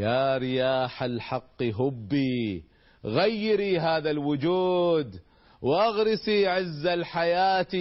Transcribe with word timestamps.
يا 0.00 0.36
رياح 0.36 1.02
الحق 1.02 1.62
هبي 1.62 2.64
غيري 3.04 3.78
هذا 3.78 4.10
الوجود 4.10 5.20
واغرسي 5.62 6.48
عز 6.48 6.86
الحياة 6.86 7.74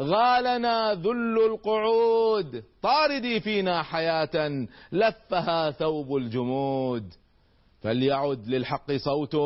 غالنا 0.00 0.94
ذل 0.94 1.38
القعود. 1.46 2.64
طاردي 2.82 3.40
فينا 3.40 3.82
حياة 3.82 4.66
لفها 4.92 5.70
ثوب 5.70 6.16
الجمود. 6.16 7.12
فليعد 7.82 8.46
للحق 8.46 8.92
صوت 8.92 9.36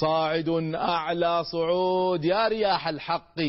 صاعد 0.00 0.48
أعلى 0.74 1.44
صعود. 1.52 2.24
يا 2.24 2.48
رياح 2.48 2.88
الحق 2.88 3.40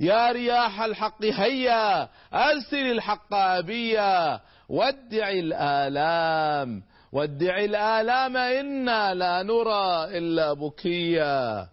يا 0.00 0.32
رياح 0.32 0.80
الحق 0.82 1.24
هيا 1.24 2.08
أرسل 2.34 2.90
الحق 2.92 3.34
أبيا 3.34 4.40
ودع 4.68 5.30
الآلام. 5.30 6.82
ودع 7.16 7.58
الآلام 7.58 8.36
إنا 8.36 9.14
لا 9.14 9.42
نرى 9.42 10.18
إلا 10.18 10.52
بكيا. 10.52 11.68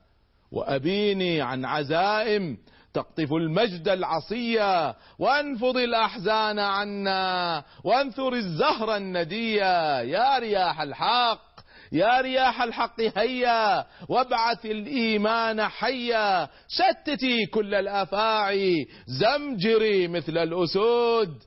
وأبيني 0.52 1.42
عن 1.42 1.66
عزائم 1.66 2.58
تقطف 2.94 3.34
المجد 3.34 3.90
العصية 3.90 4.96
وأنفض 5.20 5.78
الأحزان 5.78 6.60
عنا. 6.60 7.64
وانثر 7.84 8.34
الزهر 8.34 8.96
الندية 8.96 10.02
يا 10.02 10.40
رياح 10.40 10.82
الحق 10.82 11.54
يا 11.92 12.22
رياح 12.22 12.62
الحق 12.62 13.02
هيا. 13.18 13.86
وابعث 14.10 14.66
الإيمان 14.66 15.68
حيا. 15.68 16.50
شتتي 16.68 17.46
كل 17.46 17.76
الأفاعي. 17.76 18.76
زمجري 19.08 20.08
مثل 20.08 20.38
الأسود. 20.38 21.44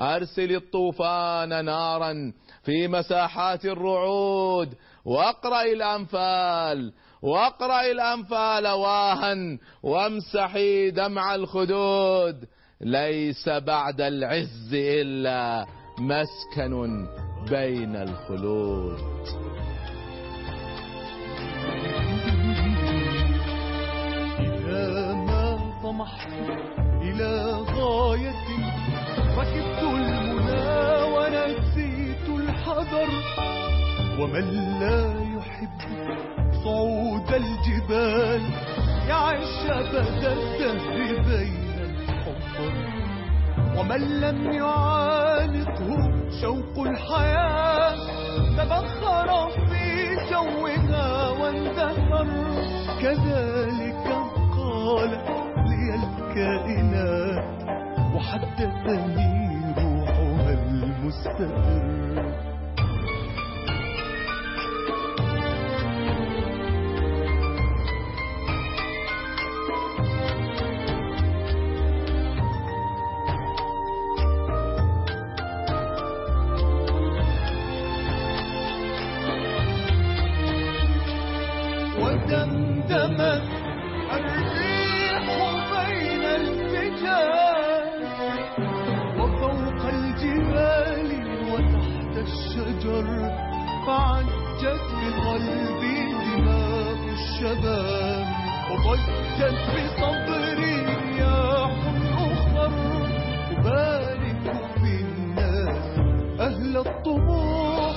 أرسل 0.00 0.56
الطوفان 0.56 1.64
نارا. 1.64 2.32
في 2.62 2.88
مساحات 2.88 3.64
الرعود. 3.64 4.74
واقرأ 5.04 5.62
الأنفال 5.62 6.92
واقرأ 7.22 7.90
الأنفال 7.90 8.66
واها 8.68 9.58
وامسحي 9.82 10.90
دمع 10.90 11.34
الخدود. 11.34 12.44
ليس 12.80 13.48
بعد 13.48 14.00
العز 14.00 14.74
إلا 14.74 15.66
مسكن 15.98 17.06
بين 17.50 17.96
الخلود. 17.96 19.00
إذا 24.40 25.14
ما 25.14 25.80
طمحت 25.82 26.32
إلى 27.02 27.52
غاية 27.76 28.34
ركبت 29.36 29.82
ونسيت 29.82 30.89
الحذر 32.92 34.20
ومن 34.20 34.50
لا 34.80 35.14
يحب 35.36 35.78
صعود 36.64 37.32
الجبال 37.34 38.42
يعيش 39.08 39.70
أبد 39.70 40.24
الدهر 40.24 41.22
بين 41.28 41.74
الحفر 41.80 42.72
ومن 43.78 44.20
لم 44.20 44.52
يعانقه 44.52 46.10
شوق 46.40 46.86
الحياة 46.86 47.96
تبخر 48.58 49.50
في 49.50 50.16
جوها 50.30 51.28
واندثر 51.30 52.26
كذلك 53.02 54.06
قالت 54.56 55.28
لي 55.68 55.94
الكائنات 55.94 57.60
وحدثني 58.14 59.50
روحها 59.78 60.50
المستقر. 60.52 62.29
الطموح 106.80 107.94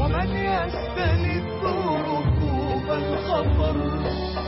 ومن 0.00 0.28
يستلذ 0.36 1.64
ركوب 2.12 2.86
الخطر 2.90 3.76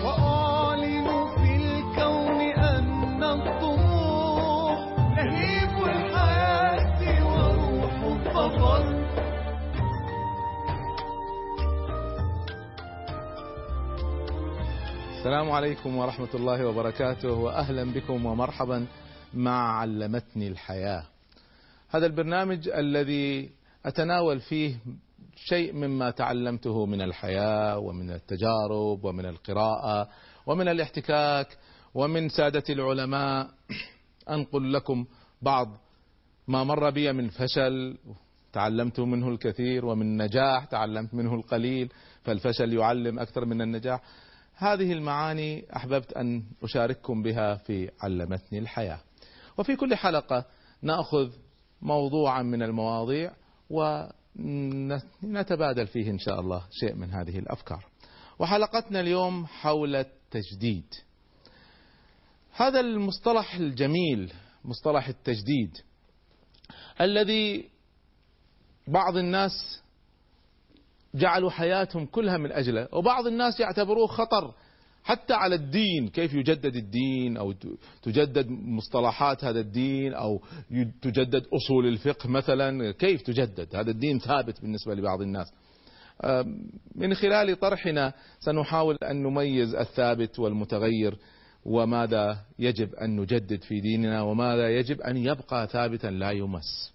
وأعلن 0.04 1.08
في 1.36 1.52
الكون 1.56 2.40
أن 2.40 3.22
الطموح 3.22 4.76
لهيب 5.16 5.74
الحياة 5.84 7.00
وروح 7.26 7.94
الظفر. 8.02 9.00
السلام 15.18 15.50
عليكم 15.50 15.96
ورحمة 15.96 16.28
الله 16.34 16.66
وبركاته 16.66 17.32
وأهلا 17.32 17.84
بكم 17.92 18.26
ومرحبا 18.26 18.86
مع 19.34 19.78
علمتني 19.80 20.48
الحياة. 20.48 21.04
هذا 21.90 22.06
البرنامج 22.06 22.68
الذي 22.68 23.50
أتناول 23.86 24.40
فيه 24.40 24.76
شيء 25.36 25.72
مما 25.72 26.10
تعلمته 26.10 26.86
من 26.86 27.02
الحياة 27.02 27.78
ومن 27.78 28.10
التجارب 28.10 29.04
ومن 29.04 29.26
القراءة 29.26 30.08
ومن 30.46 30.68
الاحتكاك 30.68 31.58
ومن 31.94 32.28
سادة 32.28 32.64
العلماء. 32.70 33.50
أنقل 34.30 34.72
لكم 34.72 35.06
بعض 35.42 35.68
ما 36.48 36.64
مر 36.64 36.90
بي 36.90 37.12
من 37.12 37.28
فشل 37.28 37.98
تعلمت 38.52 39.00
منه 39.00 39.28
الكثير 39.28 39.86
ومن 39.86 40.16
نجاح 40.16 40.64
تعلمت 40.64 41.14
منه 41.14 41.34
القليل 41.34 41.92
فالفشل 42.24 42.72
يعلم 42.72 43.18
أكثر 43.18 43.44
من 43.44 43.62
النجاح. 43.62 44.00
هذه 44.54 44.92
المعاني 44.92 45.76
أحببت 45.76 46.12
أن 46.12 46.42
أشارككم 46.62 47.22
بها 47.22 47.54
في 47.54 47.90
علمتني 48.00 48.58
الحياة. 48.58 49.00
وفي 49.58 49.76
كل 49.76 49.94
حلقة 49.94 50.44
نأخذ 50.82 51.30
موضوعا 51.82 52.42
من 52.42 52.62
المواضيع 52.62 53.32
ونتبادل 53.70 55.86
فيه 55.86 56.10
إن 56.10 56.18
شاء 56.18 56.40
الله 56.40 56.66
شيء 56.70 56.94
من 56.94 57.10
هذه 57.10 57.38
الأفكار. 57.38 57.86
وحلقتنا 58.38 59.00
اليوم 59.00 59.46
حول 59.46 59.96
التجديد. 59.96 60.94
هذا 62.52 62.80
المصطلح 62.80 63.54
الجميل 63.54 64.32
مصطلح 64.64 65.08
التجديد 65.08 65.76
الذي 67.00 67.68
بعض 68.86 69.16
الناس 69.16 69.82
جعلوا 71.14 71.50
حياتهم 71.50 72.06
كلها 72.06 72.38
من 72.38 72.52
أجله، 72.52 72.88
وبعض 72.92 73.26
الناس 73.26 73.60
يعتبروه 73.60 74.06
خطر 74.06 74.54
حتى 75.04 75.34
على 75.34 75.54
الدين، 75.54 76.08
كيف 76.08 76.34
يجدد 76.34 76.76
الدين 76.76 77.36
أو 77.36 77.54
تجدد 78.02 78.46
مصطلحات 78.50 79.44
هذا 79.44 79.60
الدين 79.60 80.14
أو 80.14 80.42
تجدد 81.02 81.46
أصول 81.46 81.86
الفقه 81.86 82.28
مثلا، 82.28 82.90
كيف 82.90 83.22
تجدد؟ 83.22 83.76
هذا 83.76 83.90
الدين 83.90 84.18
ثابت 84.18 84.60
بالنسبة 84.60 84.94
لبعض 84.94 85.20
الناس. 85.20 85.52
من 86.94 87.14
خلال 87.14 87.60
طرحنا 87.60 88.12
سنحاول 88.40 88.98
أن 89.10 89.22
نميز 89.22 89.74
الثابت 89.74 90.38
والمتغير 90.38 91.16
وماذا 91.64 92.38
يجب 92.58 92.94
أن 92.94 93.16
نجدد 93.16 93.62
في 93.62 93.80
ديننا 93.80 94.22
وماذا 94.22 94.68
يجب 94.68 95.00
أن 95.00 95.16
يبقى 95.16 95.66
ثابتا 95.66 96.06
لا 96.06 96.30
يمس. 96.30 96.92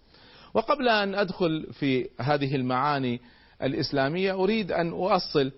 وقبل 0.54 0.90
أن 0.90 1.16
أدخل 1.16 1.68
في 1.72 2.10
هذه 2.22 2.56
المعاني 2.56 3.22
الإسلامية 3.64 4.34
أريد 4.34 4.72
أن 4.72 4.90
أؤصل 4.90 5.52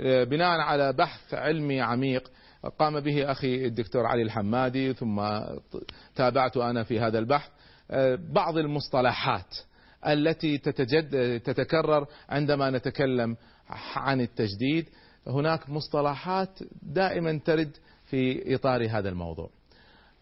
بناء 0.00 0.60
على 0.60 0.92
بحث 0.92 1.34
علمي 1.34 1.80
عميق 1.80 2.30
قام 2.78 3.00
به 3.00 3.30
أخي 3.30 3.66
الدكتور 3.66 4.06
علي 4.06 4.22
الحمادي 4.22 4.94
ثم 4.94 5.28
تابعت 6.14 6.56
أنا 6.56 6.82
في 6.82 7.00
هذا 7.00 7.18
البحث. 7.18 7.50
بعض 8.32 8.58
المصطلحات 8.58 9.56
التي 10.06 10.58
تتجد 10.58 11.40
تتكرر 11.40 12.06
عندما 12.28 12.70
نتكلم 12.70 13.36
عن 13.96 14.20
التجديد 14.20 14.88
هناك 15.26 15.70
مصطلحات 15.70 16.58
دائما 16.82 17.40
ترد 17.44 17.76
في 18.04 18.54
إطار 18.54 18.86
هذا 18.90 19.08
الموضوع. 19.08 19.50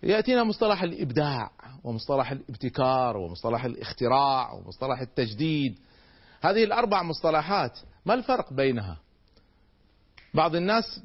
يأتينا 0.02 0.44
مصطلح 0.44 0.82
الإبداع 0.82 1.50
ومصطلح 1.84 2.32
الابتكار 2.32 3.16
ومصطلح 3.16 3.64
الاختراع 3.64 4.52
ومصطلح 4.52 5.00
التجديد. 5.00 5.78
هذه 6.40 6.64
الأربع 6.64 7.02
مصطلحات 7.02 7.78
ما 8.06 8.14
الفرق 8.14 8.52
بينها؟ 8.52 8.98
بعض 10.34 10.54
الناس 10.54 11.00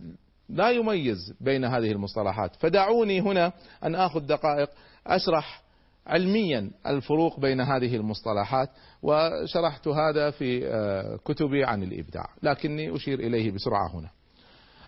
لا 0.49 0.69
يميز 0.69 1.33
بين 1.41 1.65
هذه 1.65 1.91
المصطلحات. 1.91 2.55
فدعوني 2.55 3.21
هنا 3.21 3.51
أن 3.83 3.95
آخذ 3.95 4.19
دقائق 4.19 4.69
أشرح 5.07 5.61
علميا 6.07 6.71
الفروق 6.87 7.39
بين 7.39 7.61
هذه 7.61 7.95
المصطلحات 7.95 8.69
وشرحت 9.01 9.87
هذا 9.87 10.31
في 10.31 10.67
آه، 10.67 11.19
كتبي 11.25 11.63
عن 11.63 11.83
الإبداع. 11.83 12.29
لكني 12.43 12.95
أشير 12.95 13.19
إليه 13.19 13.51
بسرعة 13.51 13.95
هنا. 13.95 14.09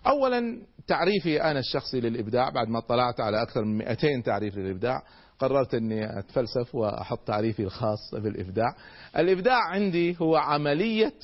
أولا 0.06 0.62
تعريفي 0.86 1.42
أنا 1.42 1.58
الشخصي 1.58 2.00
للإبداع. 2.00 2.50
بعد 2.50 2.68
ما 2.68 2.78
اطلعت 2.78 3.20
على 3.20 3.42
أكثر 3.42 3.64
من 3.64 3.78
200 3.78 4.22
تعريف 4.24 4.56
للإبداع 4.56 5.02
قررت 5.38 5.74
أني 5.74 6.18
أتفلسف 6.18 6.74
وأحط 6.74 7.18
تعريفي 7.26 7.62
الخاص 7.62 8.14
بالإبداع. 8.14 8.74
الإبداع 9.16 9.58
عندي 9.58 10.16
هو 10.20 10.36
عملية 10.36 11.14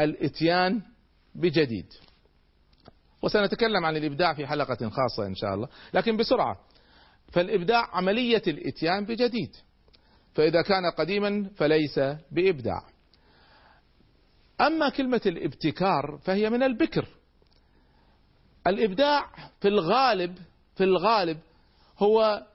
الإتيان 0.00 0.82
بجديد. 1.34 1.86
وسنتكلم 3.26 3.84
عن 3.84 3.96
الإبداع 3.96 4.34
في 4.34 4.46
حلقة 4.46 4.90
خاصة 4.90 5.26
إن 5.26 5.34
شاء 5.34 5.54
الله. 5.54 5.68
لكن 5.94 6.16
بسرعة 6.16 6.56
فالإبداع 7.32 7.96
عملية 7.96 8.42
الإتيان 8.46 9.04
بجديد. 9.04 9.56
فإذا 10.34 10.62
كان 10.62 10.90
قديما 10.98 11.50
فليس 11.56 11.98
بإبداع. 12.32 12.82
أما 14.60 14.88
كلمة 14.88 15.20
الابتكار 15.26 16.18
فهي 16.24 16.50
من 16.50 16.62
البكر. 16.62 17.08
الإبداع 18.66 19.26
في 19.60 19.68
الغالب 19.68 20.38
في 20.76 20.84
الغالب 20.84 21.38
هو 21.98 22.46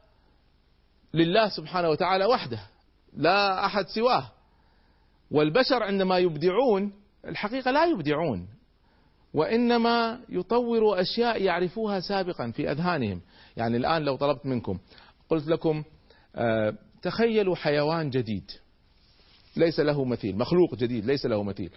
لله 1.13 1.49
سبحانه 1.49 1.89
وتعالى 1.89 2.25
وحده 2.25 2.59
لا 3.13 3.65
أحد 3.65 3.85
سواه. 3.87 4.31
والبشر 5.31 5.83
عندما 5.83 6.17
يبدعون 6.17 6.93
الحقيقة 7.27 7.71
لا 7.71 7.85
يبدعون. 7.85 8.47
وإنما 9.33 10.19
يطوروا 10.29 11.01
أشياء 11.01 11.41
يعرفوها 11.41 11.99
سابقا 11.99 12.51
في 12.51 12.71
أذهانهم. 12.71 13.21
يعني 13.57 13.77
الآن 13.77 14.01
لو 14.01 14.15
طلبت 14.15 14.45
منكم 14.45 14.79
قلت 15.29 15.47
لكم 15.47 15.83
آه، 16.35 16.73
تخيلوا 17.01 17.55
حيوان 17.55 18.09
جديد. 18.09 18.51
ليس 19.57 19.79
له 19.79 20.05
مثيل. 20.05 20.37
مخلوق 20.37 20.75
جديد 20.75 21.05
ليس 21.05 21.25
له 21.25 21.43
مثيل. 21.43 21.69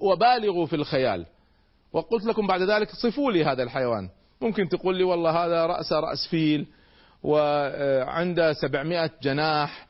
وبالغوا 0.00 0.66
في 0.66 0.76
الخيال. 0.76 1.26
وقلت 1.92 2.24
لكم 2.24 2.46
بعد 2.46 2.62
ذلك 2.62 2.90
صفوا 2.90 3.32
لي 3.32 3.44
هذا 3.44 3.62
الحيوان. 3.62 4.08
ممكن 4.40 4.68
تقول 4.68 4.96
لي 4.96 5.04
والله 5.04 5.44
هذا 5.44 5.66
رأس 5.66 5.92
رأس 5.92 6.28
فيل 6.30 6.66
وعنده 7.22 8.52
سبعمائة 8.52 9.10
جناح 9.22 9.88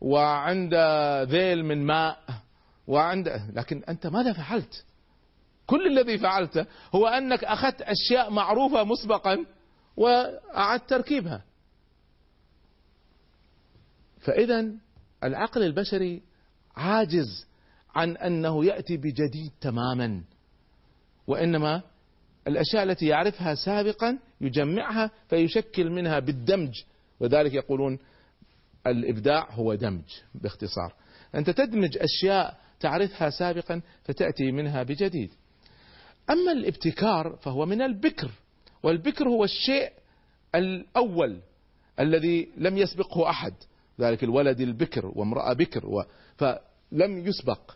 وعنده 0.00 1.22
ذيل 1.22 1.64
من 1.64 1.86
ماء 1.86 2.18
وعنده 2.86 3.50
لكن 3.54 3.82
أنت 3.88 4.06
ماذا 4.06 4.32
فعلت؟ 4.32 4.84
كل 5.66 5.86
الذي 5.86 6.18
فعلته 6.18 6.66
هو 6.94 7.06
أنك 7.06 7.44
أخذت 7.44 7.82
أشياء 7.82 8.30
معروفة 8.30 8.84
مسبقا 8.84 9.46
وأعدت 9.96 10.90
تركيبها. 10.90 11.44
فإذا 14.20 14.66
العقل 15.24 15.62
البشري 15.62 16.22
عاجز 16.76 17.46
عن 17.94 18.16
أنه 18.16 18.64
يأتي 18.64 18.96
بجديد 18.96 19.52
تماما 19.60 20.22
وإنما 21.26 21.82
الأشياء 22.48 22.82
التي 22.82 23.06
يعرفها 23.06 23.54
سابقا 23.54 24.18
يجمعها 24.40 25.10
فيشكل 25.28 25.90
منها 25.90 26.18
بالدمج 26.18 26.82
وذلك 27.20 27.54
يقولون 27.54 27.98
الإبداع 28.86 29.50
هو 29.50 29.74
دمج 29.74 30.10
باختصار. 30.34 30.94
أنت 31.34 31.50
تدمج 31.50 31.98
أشياء 31.98 32.58
تعرفها 32.80 33.30
سابقا 33.30 33.82
فتأتي 34.04 34.52
منها 34.52 34.82
بجديد. 34.82 35.30
أما 36.30 36.52
الابتكار 36.52 37.36
فهو 37.42 37.66
من 37.66 37.82
البكر 37.82 38.30
والبكر 38.82 39.28
هو 39.28 39.44
الشيء 39.44 39.92
الأول 40.54 41.40
الذي 42.00 42.48
لم 42.56 42.78
يسبقه 42.78 43.30
أحد 43.30 43.54
ذلك 44.00 44.24
الولد 44.24 44.60
البكر 44.60 45.06
وامرأة 45.06 45.52
بكر 45.52 45.86
و 45.86 46.04
فلم 46.36 47.26
يسبق. 47.26 47.70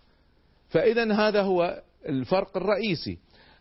فإذا 0.68 1.12
هذا 1.12 1.42
هو 1.42 1.82
الفرق 2.08 2.56
الرئيسي. 2.56 3.18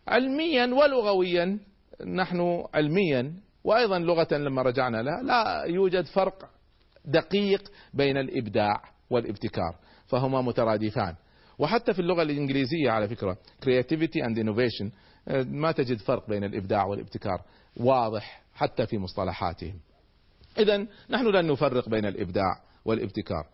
علميا 0.08 0.66
ولغويا 0.66 1.58
نحن 2.06 2.64
علميا 2.74 3.34
وأيضا 3.64 3.98
لغة 3.98 4.34
لما 4.34 4.62
رجعنا 4.62 5.02
لها 5.02 5.22
لا 5.22 5.64
يوجد 5.64 6.04
فرق 6.04 6.50
دقيق 7.04 7.70
بين 7.94 8.16
الإبداع 8.16 8.82
والابتكار 9.10 9.76
فهما 10.06 10.42
مترادفان. 10.42 11.14
وحتى 11.58 11.94
في 11.94 11.98
اللغة 11.98 12.22
الإنجليزية 12.22 12.90
على 12.90 13.08
فكرة. 13.08 13.36
Creativity 13.64 14.22
and 14.22 14.38
innovation. 14.38 14.90
آه، 15.28 15.42
ما 15.42 15.72
تجد 15.72 15.98
فرق 15.98 16.28
بين 16.28 16.44
الإبداع 16.44 16.84
والابتكار. 16.84 17.42
واضح 17.76 18.42
حتى 18.54 18.86
في 18.86 18.98
مصطلحاتهم. 18.98 19.80
إذا 20.58 20.86
نحن 21.10 21.26
لن 21.26 21.46
نفرق 21.52 21.88
بين 21.88 22.06
الإبداع 22.06 22.60
والابتكار. 22.84 23.46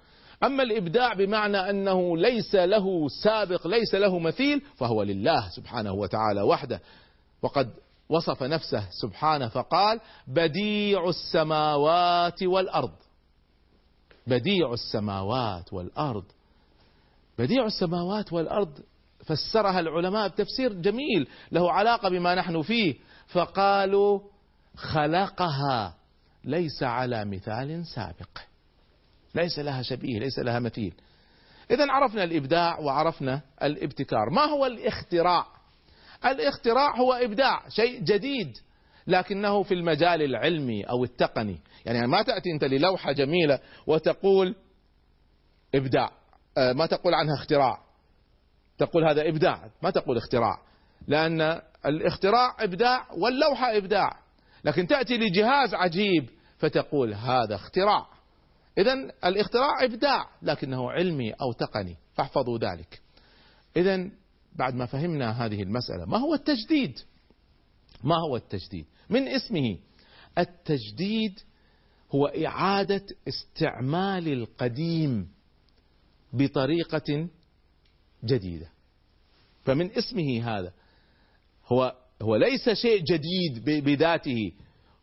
أما 0.44 0.62
الإبداع 0.62 1.14
بمعنى 1.14 1.70
أنه 1.70 2.16
ليس 2.16 2.54
له 2.54 3.08
سابق 3.22 3.66
ليس 3.66 3.94
له 3.94 4.18
مثيل 4.18 4.62
فهو 4.76 5.02
لله 5.02 5.48
سبحانه 5.48 5.92
وتعالى 5.92 6.42
وحده. 6.42 6.80
وقد 7.42 7.70
وصف 8.08 8.42
نفسه 8.42 8.86
سبحانه 8.90 9.48
فقال 9.48 10.00
بديع 10.26 11.08
السماوات 11.08 12.42
والأرض. 12.42 12.92
بديع 14.26 14.72
السماوات 14.72 15.72
والأرض. 15.72 16.24
بديع 17.38 17.66
السماوات 17.66 18.32
والأرض 18.32 18.78
فسرها 19.24 19.80
العلماء 19.80 20.28
بتفسير 20.28 20.72
جميل 20.72 21.28
له 21.52 21.72
علاقة 21.72 22.08
بما 22.08 22.34
نحن 22.34 22.62
فيه. 22.62 22.94
فقالوا 23.26 24.20
خلقها 24.76 25.94
ليس 26.44 26.82
على 26.82 27.24
مثال 27.24 27.86
سابق. 27.86 28.38
ليس 29.34 29.58
لها 29.58 29.82
شبيه 29.82 30.18
ليس 30.18 30.38
لها 30.38 30.58
مثيل. 30.58 30.94
إذا 31.70 31.86
عرفنا 31.92 32.24
الإبداع 32.24 32.78
وعرفنا 32.78 33.40
الابتكار. 33.62 34.30
ما 34.30 34.44
هو 34.44 34.66
الاختراع؟ 34.66 35.46
الاختراع 36.26 36.96
هو 36.96 37.12
إبداع 37.12 37.68
شيء 37.68 38.00
جديد 38.00 38.58
لكنه 39.06 39.62
في 39.62 39.74
المجال 39.74 40.22
العلمي 40.22 40.82
أو 40.82 41.04
التقني. 41.04 41.60
يعني 41.84 42.06
ما 42.06 42.22
تأتي 42.22 42.50
أنت 42.50 42.64
للوحة 42.64 43.12
جميلة 43.12 43.58
وتقول 43.86 44.54
إبداع. 45.74 46.06
آه، 46.06 46.21
ما 46.56 46.86
تقول 46.86 47.14
عنها 47.14 47.34
اختراع. 47.34 47.78
تقول 48.78 49.04
هذا 49.04 49.28
إبداع. 49.28 49.70
ما 49.82 49.90
تقول 49.90 50.16
اختراع. 50.16 50.58
لأن 51.08 51.60
الاختراع 51.86 52.56
إبداع 52.60 53.06
واللوحة 53.12 53.76
إبداع. 53.76 54.18
لكن 54.64 54.86
تأتي 54.86 55.16
لجهاز 55.16 55.74
عجيب 55.74 56.30
فتقول 56.58 57.14
هذا 57.14 57.54
اختراع. 57.54 58.06
إذا 58.78 58.92
الاختراع 59.24 59.84
إبداع 59.84 60.26
لكنه 60.42 60.90
علمي 60.90 61.32
أو 61.32 61.52
تقني. 61.52 61.96
فاحفظوا 62.14 62.58
ذلك. 62.58 63.00
إذا 63.76 64.10
بعد 64.56 64.74
ما 64.74 64.86
فهمنا 64.86 65.46
هذه 65.46 65.62
المسألة 65.62 66.04
ما 66.04 66.18
هو 66.18 66.34
التجديد؟ 66.34 66.98
ما 68.04 68.14
هو 68.28 68.36
التجديد؟ 68.36 68.86
من 69.10 69.28
اسمه. 69.28 69.78
التجديد 70.38 71.40
هو 72.14 72.26
إعادة 72.26 73.06
استعمال 73.28 74.28
القديم. 74.28 75.28
بطريقة 76.32 77.28
جديدة. 78.24 78.68
فمن 79.64 79.90
اسمه 79.90 80.42
هذا 80.58 80.72
هو 81.66 81.94
هو 82.22 82.36
ليس 82.36 82.68
شيء 82.70 83.02
جديد 83.04 83.84
بذاته 83.84 84.52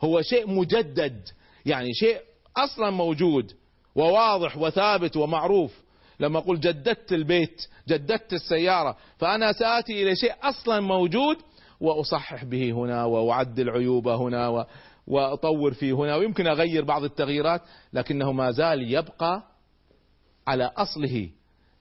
هو 0.01 0.21
شيء 0.21 0.49
مجدد 0.49 1.29
يعني 1.65 1.93
شيء 1.93 2.17
أصلا 2.57 2.89
موجود 2.89 3.51
وواضح 3.95 4.57
وثابت 4.57 5.17
ومعروف. 5.17 5.79
لما 6.19 6.39
أقول 6.39 6.59
جددت 6.59 7.13
البيت 7.13 7.67
جددت 7.87 8.33
السيارة 8.33 8.97
فأنا 9.17 9.51
سآتي 9.51 10.03
إلى 10.03 10.15
شيء 10.15 10.33
أصلا 10.41 10.79
موجود 10.79 11.37
وأصحح 11.79 12.43
به 12.43 12.71
هنا 12.71 13.05
وأعدل 13.05 13.69
عيوبه 13.69 14.15
هنا 14.15 14.65
وأطور 15.07 15.73
فيه 15.73 15.93
هنا 15.93 16.15
ويمكن 16.15 16.47
أغير 16.47 16.83
بعض 16.83 17.03
التغييرات 17.03 17.61
لكنه 17.93 18.31
ما 18.31 18.51
زال 18.51 18.93
يبقى 18.93 19.43
على 20.49 20.63
أصله 20.63 21.29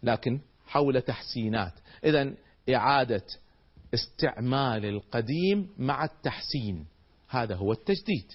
لكن 0.03 0.41
حول 0.67 1.03
تحسينات. 1.03 1.73
اذا 2.05 2.35
إعادة 2.75 3.25
استعمال 3.95 4.85
القديم 4.85 5.69
مع 5.79 6.05
التحسين 6.05 6.87
هذا 7.29 7.55
هو 7.55 7.73
التجديد. 7.73 8.33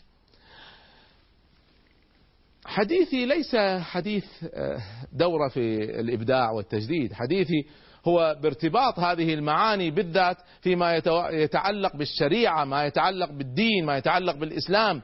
حديثي 2.65 3.25
ليس 3.25 3.55
حديث 3.79 4.25
آه، 4.53 4.81
دورة 5.13 5.47
في 5.49 5.83
الإبداع 5.99 6.51
والتجديد. 6.51 7.13
حديثي 7.13 7.65
هو 8.05 8.37
بارتباط 8.41 8.99
هذه 8.99 9.33
المعاني 9.33 9.91
بالذات 9.91 10.37
فيما 10.61 11.01
يتعلق 11.31 11.95
بالشريعة 11.95 12.65
ما 12.65 12.85
يتعلق 12.85 13.31
بالدين 13.31 13.85
ما 13.85 13.97
يتعلق 13.97 14.35
بالإسلام. 14.35 15.01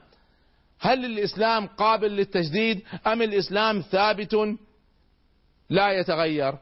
هل 0.80 1.04
الإسلام 1.04 1.66
قابل 1.66 2.10
للتجديد 2.10 2.82
أم 3.06 3.22
الإسلام 3.22 3.80
ثابت 3.80 4.36
لا 5.70 5.90
يتغير. 5.92 6.58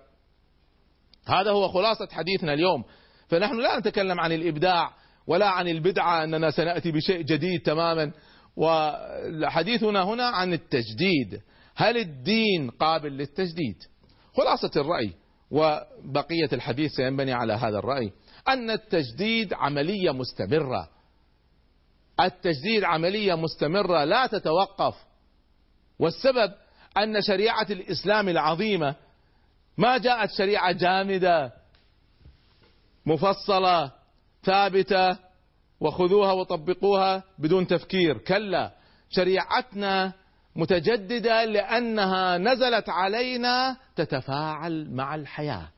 هذا 1.26 1.50
هو 1.50 1.68
خلاصة 1.68 2.08
حديثنا 2.10 2.52
اليوم. 2.52 2.84
فنحن 3.28 3.60
لا 3.60 3.78
نتكلم 3.78 4.20
عن 4.20 4.32
الإبداع 4.32 4.90
ولا 5.26 5.48
عن 5.48 5.68
البدعة 5.68 6.24
أننا 6.24 6.50
سنأتي 6.50 6.92
بشيء 6.92 7.22
جديد 7.22 7.62
تماما. 7.62 8.12
وحديثنا 8.56 10.02
هنا 10.02 10.26
عن 10.26 10.52
التجديد. 10.52 11.42
هل 11.76 11.96
الدين 11.96 12.70
قابل 12.70 13.12
للتجديد؟ 13.12 13.76
خلاصة 14.36 14.70
الرأي 14.76 15.12
وبقية 15.50 16.48
الحديث 16.52 16.90
سينبني 16.90 17.32
على 17.32 17.52
هذا 17.52 17.78
الرأي. 17.78 18.12
أن 18.48 18.70
التجديد 18.70 19.52
عملية 19.54 20.10
مستمرة. 20.10 20.88
التجديد 22.20 22.84
عملية 22.84 23.34
مستمرة 23.34 24.04
لا 24.04 24.26
تتوقف. 24.26 24.94
والسبب 25.98 26.52
أن 27.02 27.22
شريعة 27.22 27.66
الإسلام 27.70 28.28
العظيمة 28.28 28.94
ما 29.78 29.98
جاءت 29.98 30.30
شريعة 30.30 30.72
جامدة 30.72 31.52
مفصلة 33.06 33.92
ثابتة 34.44 35.18
وخذوها 35.80 36.32
وطبقوها 36.32 37.22
بدون 37.38 37.66
تفكير. 37.66 38.18
كلا 38.18 38.72
شريعتنا 39.10 40.12
متجددة 40.56 41.44
لأنها 41.44 42.38
نزلت 42.38 42.88
علينا 42.88 43.76
تتفاعل 43.96 44.94
مع 44.94 45.14
الحياة. 45.14 45.68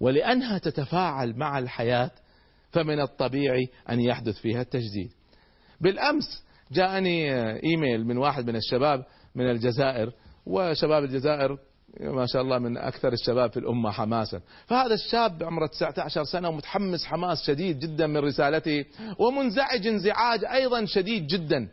ولأنها 0.00 0.58
تتفاعل 0.58 1.36
مع 1.36 1.58
الحياة 1.58 2.10
فمن 2.72 3.00
الطبيعي 3.00 3.68
أن 3.90 4.00
يحدث 4.00 4.38
فيها 4.38 4.60
التجديد. 4.60 5.10
بالأمس 5.80 6.44
جاءني 6.72 7.34
إيميل 7.64 8.06
من 8.06 8.18
واحد 8.18 8.46
من 8.46 8.56
الشباب 8.56 9.04
من 9.34 9.50
الجزائر 9.50 10.12
وشباب 10.46 11.04
الجزائر 11.04 11.58
ما 12.00 12.26
شاء 12.26 12.42
الله 12.42 12.58
من 12.58 12.76
أكثر 12.76 13.12
الشباب 13.12 13.50
في 13.50 13.56
الأمة 13.56 13.90
حماسا. 13.90 14.40
فهذا 14.66 14.94
الشاب 14.94 15.42
عمره 15.42 15.66
19 15.66 16.24
سنة 16.24 16.48
ومتحمس 16.48 17.04
حماس 17.04 17.46
شديد 17.46 17.78
جدا 17.78 18.06
من 18.06 18.16
رسالته 18.16 18.84
ومنزعج 19.18 19.86
انزعاج 19.86 20.44
أيضا 20.44 20.84
شديد 20.84 21.26
جدا. 21.26 21.68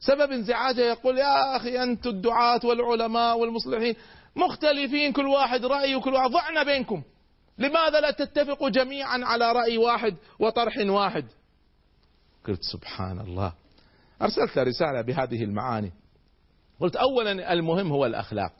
سبب 0.00 0.32
انزعاجه 0.32 0.80
يقول 0.80 1.18
يا 1.18 1.56
أخي 1.56 1.82
أنتم 1.82 2.10
الدعاة 2.10 2.60
والعلماء 2.64 3.38
والمصلحين 3.38 3.94
مختلفين 4.36 5.12
كل 5.12 5.26
واحد 5.26 5.64
رأي 5.64 5.94
وكل 5.94 6.14
واحد. 6.14 6.30
ضعنا 6.30 6.62
بينكم. 6.62 7.02
لماذا 7.58 8.00
لا 8.00 8.10
تتفقوا 8.10 8.68
جميعا 8.68 9.24
على 9.24 9.52
رأي 9.52 9.78
واحد 9.78 10.16
وطرح 10.38 10.74
واحد؟ 10.78 11.24
قلت 12.46 12.62
سبحان 12.62 13.20
الله. 13.20 13.52
أرسلت 14.22 14.58
رسالة 14.58 15.00
بهذه 15.00 15.44
المعاني. 15.44 15.92
قلت 16.84 16.96
أولا 16.96 17.52
المهم 17.52 17.92
هو 17.92 18.06
الأخلاق. 18.06 18.52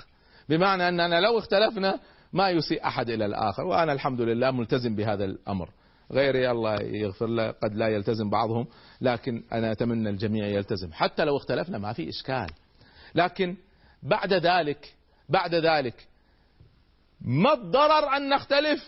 بمعنى 0.49 0.89
أننا 0.89 1.21
لو 1.21 1.39
اختلفنا 1.39 2.01
ما 2.33 2.51
يسيء 2.51 2.87
أحد 2.87 3.11
إلى 3.11 3.27
الآخر 3.27 3.63
وأنا 3.65 3.93
الحمد 3.93 4.21
لله 4.21 4.51
ملتزم 4.51 4.97
بهذا 4.97 5.25
الأمر. 5.25 5.71
غيري 6.13 6.51
الله 6.51 6.83
يغفر 6.83 7.27
له 7.27 7.51
قد 7.51 7.75
لا 7.75 7.89
يلتزم 7.89 8.31
بعضهم 8.31 8.67
لكن 9.01 9.43
أنا 9.53 9.73
أتمنى 9.73 10.11
الجميع 10.11 10.47
يلتزم. 10.47 10.93
حتى 10.93 11.25
لو 11.25 11.37
اختلفنا 11.37 11.79
ما 11.79 11.93
في 11.93 12.09
إشكال. 12.09 12.47
لكن 13.15 13.57
بعد 14.03 14.33
ذلك 14.33 14.95
بعد 15.29 15.55
ذلك 15.55 16.07
ما 17.21 17.53
الضرر 17.53 18.17
أن 18.17 18.29
نختلف؟ 18.29 18.85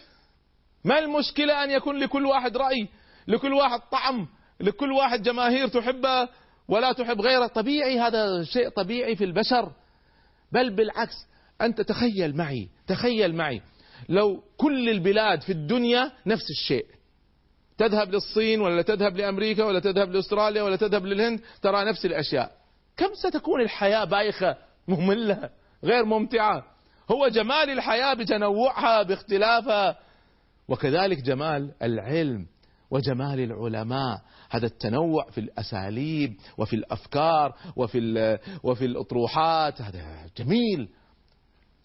ما 0.84 0.98
المشكلة 0.98 1.64
أن 1.64 1.70
يكون 1.70 1.98
لكل 1.98 2.26
واحد 2.26 2.56
رأي 2.56 2.88
لكل 3.28 3.52
واحد 3.52 3.80
طعم 3.92 4.28
لكل 4.60 4.92
واحد 4.92 5.22
جماهير 5.22 5.68
تحبه؟ 5.68 6.28
ولا 6.68 6.92
تحب 6.92 7.20
غيره 7.20 7.46
طبيعي 7.46 8.00
هذا 8.00 8.42
شيء 8.44 8.68
طبيعي 8.68 9.16
في 9.16 9.24
البشر. 9.24 9.72
بل 10.52 10.70
بالعكس 10.70 11.14
أنت 11.60 11.80
تخيل 11.80 12.36
معي 12.36 12.68
تخيل 12.86 13.34
معي. 13.34 13.62
لو 14.08 14.42
كل 14.56 14.88
البلاد 14.88 15.40
في 15.40 15.52
الدنيا 15.52 16.12
نفس 16.26 16.50
الشيء. 16.50 16.86
تذهب 17.78 18.12
للصين 18.12 18.60
ولا 18.60 18.82
تذهب 18.82 19.16
لأمريكا 19.16 19.64
ولا 19.64 19.80
تذهب 19.80 20.10
لأستراليا 20.10 20.62
ولا 20.62 20.76
تذهب 20.76 21.06
للهند 21.06 21.40
ترى 21.62 21.84
نفس 21.84 22.06
الأشياء. 22.06 22.52
كم 22.96 23.14
ستكون 23.14 23.60
الحياة 23.60 24.04
بايخة 24.04 24.56
مملة 24.88 25.50
غير 25.84 26.04
ممتعة؟ 26.04 26.64
هو 27.10 27.28
جمال 27.28 27.70
الحياة 27.70 28.14
بتنوعها 28.14 29.02
باختلافها. 29.02 29.98
وكذلك 30.68 31.22
جمال 31.22 31.72
العلم 31.82 32.46
وجمال 32.90 33.40
العلماء. 33.40 34.20
هذا 34.56 34.66
التنوع 34.66 35.30
في 35.30 35.38
الأساليب 35.38 36.36
وفي 36.58 36.76
الأفكار 36.76 37.54
وفي 37.76 38.38
وفي 38.62 38.84
الأطروحات. 38.84 39.82
هذا 39.82 40.30
جميل 40.36 40.88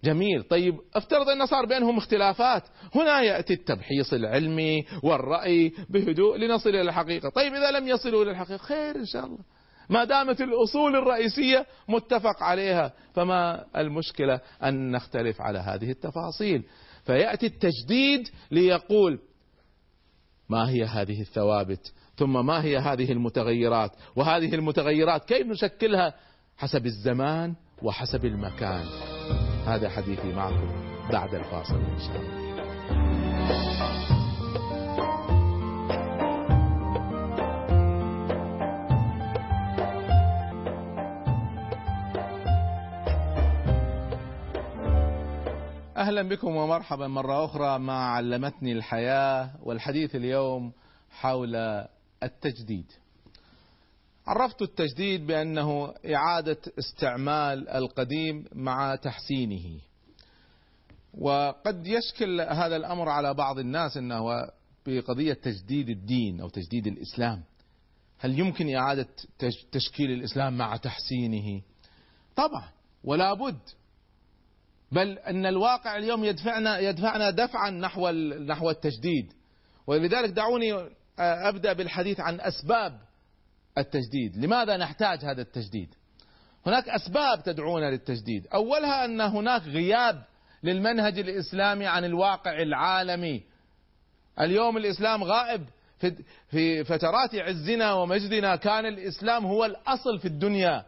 جميل. 0.04 0.44
طيب 0.44 0.76
افترض 0.96 1.30
أن 1.30 1.46
صار 1.46 1.66
بينهم 1.66 1.98
اختلافات. 1.98 2.64
هنا 2.96 3.22
يأتي 3.22 3.54
التبحيص 3.54 4.14
العلمي 4.14 4.86
والرأي 5.04 5.74
بهدوء 5.90 6.38
لنصل 6.38 6.70
إلى 6.70 6.82
الحقيقة. 6.82 7.30
طيب 7.30 7.54
إذا 7.54 7.72
لم 7.72 7.88
يصلوا 7.88 8.24
إلى 8.24 8.32
الحقيقة 8.32 8.58
خير 8.58 8.96
إن 8.96 9.06
شاء 9.06 9.26
الله. 9.26 9.40
ما 9.90 10.04
دامت 10.04 10.42
الأصول 10.42 10.96
الرئيسية 10.96 11.66
متفق 11.90 12.44
عليها 12.44 12.94
فما 13.14 13.66
المشكلة 13.78 14.40
أن 14.64 14.92
نختلف 14.92 15.42
على 15.42 15.60
هذه 15.60 15.92
التفاصيل. 15.92 16.64
فيأتي 17.06 17.46
التجديد 17.46 18.28
ليقول 18.52 19.20
ما 20.50 20.70
هي 20.70 20.84
هذه 20.84 21.22
الثوابت 21.22 21.94
ثم 22.22 22.46
ما 22.46 22.64
هي 22.64 22.78
هذه 22.78 23.12
المتغيرات؟ 23.12 23.92
وهذه 24.16 24.56
المتغيرات 24.56 25.26
كيف 25.26 25.48
نشكلها؟ 25.48 26.14
حسب 26.58 26.86
الزمان 26.86 27.54
وحسب 27.82 28.26
المكان. 28.26 28.86
هذا 29.66 29.90
حديثي 29.90 30.34
معكم 30.34 30.70
بعد 31.12 31.36
الفاصل 31.36 31.76
إن 31.76 32.00
شاء 32.00 32.22
الله. 32.22 32.42
أهلا 45.98 46.22
بكم 46.22 46.56
ومرحبا 46.56 47.08
مرة 47.08 47.46
أخرى 47.46 47.80
مع 47.80 48.16
علمتني 48.16 48.72
الحياة 48.72 49.50
والحديث 49.64 50.16
اليوم 50.16 50.72
حول 51.12 51.56
التجديد. 52.24 52.92
عرفت 54.28 54.62
التجديد 54.62 55.28
بأنه 55.28 55.94
إعادة 56.16 56.58
استعمال 56.80 57.70
القديم 57.70 58.46
مع 58.54 58.96
تحسينه. 58.96 59.80
وقد 61.18 61.88
يشكل 61.88 62.42
هذا 62.42 62.76
الأمر 62.76 63.10
على 63.10 63.34
بعض 63.34 63.60
الناس 63.60 63.98
إنه 63.98 64.48
بقضيه 64.86 65.34
تجديد 65.34 65.90
الدين 65.90 66.42
أو 66.42 66.50
تجديد 66.50 66.88
الإسلام. 66.88 67.44
هل 68.20 68.40
يمكن 68.40 68.76
إعادة 68.76 69.08
تشكيل 69.72 70.12
الإسلام 70.12 70.58
مع 70.58 70.78
تحسينه؟ 70.78 71.62
طبعا 72.36 72.70
ولا 73.04 73.34
بد 73.34 73.60
بل 74.92 75.18
أن 75.18 75.46
الواقع 75.46 75.98
اليوم 75.98 76.24
يدفعنا 76.24 76.80
يدفعنا 76.80 77.30
دفعا 77.30 77.70
نحو 77.70 78.10
نحو 78.46 78.70
التجديد 78.70 79.34
ولذلك 79.88 80.30
دعوني 80.30 80.90
أبدأ 81.22 81.74
بالحديث 81.74 82.20
عن 82.20 82.42
أسباب 82.42 83.00
التجديد، 83.78 84.38
لماذا 84.38 84.78
نحتاج 84.78 85.26
هذا 85.26 85.42
التجديد؟ 85.42 85.96
هناك 86.66 86.90
أسباب 86.90 87.44
تدعونا 87.44 87.92
للتجديد، 87.92 88.48
أولها 88.54 89.06
أن 89.06 89.22
هناك 89.22 89.62
غياب 89.62 90.24
للمنهج 90.64 91.20
الإسلامي 91.20 91.88
عن 91.88 92.06
الواقع 92.06 92.62
العالمي. 92.62 93.44
اليوم 94.40 94.78
الإسلام 94.78 95.24
غائب 95.24 95.66
في 96.00 96.16
في 96.50 96.84
فترات 96.84 97.36
عزنا 97.36 97.94
ومجدنا 97.94 98.56
كان 98.56 98.86
الإسلام 98.86 99.46
هو 99.46 99.66
الأصل 99.66 100.20
في 100.20 100.26
الدنيا. 100.28 100.86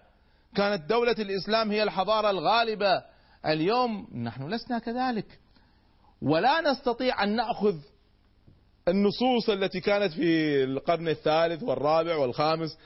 كانت 0.56 0.90
دولة 0.90 1.16
الإسلام 1.20 1.72
هي 1.72 1.84
الحضارة 1.84 2.30
الغالبة 2.30 3.04
اليوم 3.46 4.08
نحن 4.24 4.50
لسنا 4.50 4.80
كذلك 4.80 5.40
ولا 6.22 6.62
نستطيع 6.62 7.24
أن 7.24 7.36
نأخذ 7.36 7.76
النصوص 8.88 9.50
التي 9.50 9.80
كانت 9.80 10.14
في 10.14 10.64
القرن 10.64 11.08
الثالث 11.08 11.64
والرابع 11.64 12.16
والخامس 12.16 12.78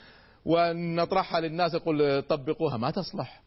ونطرحها 0.46 1.40
للناس 1.40 1.74
يقول 1.74 2.22
طبقوها 2.22 2.78
ما 2.78 2.92
تصلح. 2.92 3.42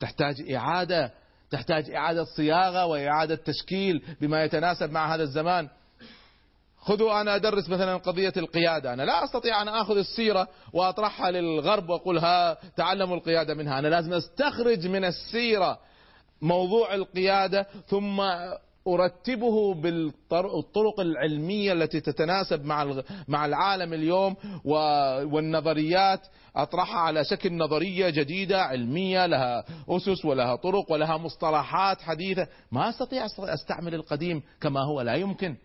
تحتاج 0.00 0.52
إعادة 0.52 1.12
تحتاج 1.50 1.90
إعادة 1.90 2.24
صياغة 2.24 2.86
وإعادة 2.86 3.34
تشكيل 3.34 4.02
بما 4.20 4.44
يتناسب 4.44 4.90
مع 4.90 5.14
هذا 5.14 5.22
الزمان. 5.22 5.68
خذوا 6.78 7.20
أنا 7.20 7.36
أدرس 7.36 7.68
مثلا 7.68 7.96
قضية 7.96 8.32
القيادة، 8.36 8.92
أنا 8.92 9.02
لا 9.02 9.24
أستطيع 9.24 9.62
أن 9.62 9.68
آخذ 9.68 9.96
السيرة 9.96 10.48
وأطرحها 10.72 11.30
للغرب 11.30 11.88
وأقول 11.88 12.18
ها 12.18 12.58
تعلموا 12.76 13.16
القيادة 13.16 13.54
منها، 13.54 13.78
أنا 13.78 13.88
لازم 13.88 14.12
أستخرج 14.12 14.86
من 14.86 15.04
السيرة 15.04 15.78
موضوع 16.42 16.94
القيادة 16.94 17.66
ثم 17.86 18.22
أرتبه 18.94 19.74
بالطرق 19.74 21.00
العلمية 21.00 21.72
التي 21.72 22.00
تتناسب 22.00 22.64
مع 22.64 23.02
مع 23.28 23.46
العالم 23.46 23.92
اليوم 23.92 24.36
والنظريات. 25.32 26.26
اطرحها 26.56 27.00
على 27.00 27.24
شكل 27.24 27.56
نظرية 27.56 28.10
جديدة 28.10 28.62
علمية 28.62 29.26
لها 29.26 29.64
أسس 29.88 30.24
ولها 30.24 30.56
طرق 30.56 30.92
ولها 30.92 31.16
مصطلحات 31.16 32.00
حديثة. 32.02 32.46
ما 32.72 32.88
أستطيع 32.88 33.26
أستعمل 33.38 33.94
القديم 33.94 34.42
كما 34.60 34.80
هو 34.80 35.00
لا 35.00 35.14
يمكن. 35.14 35.56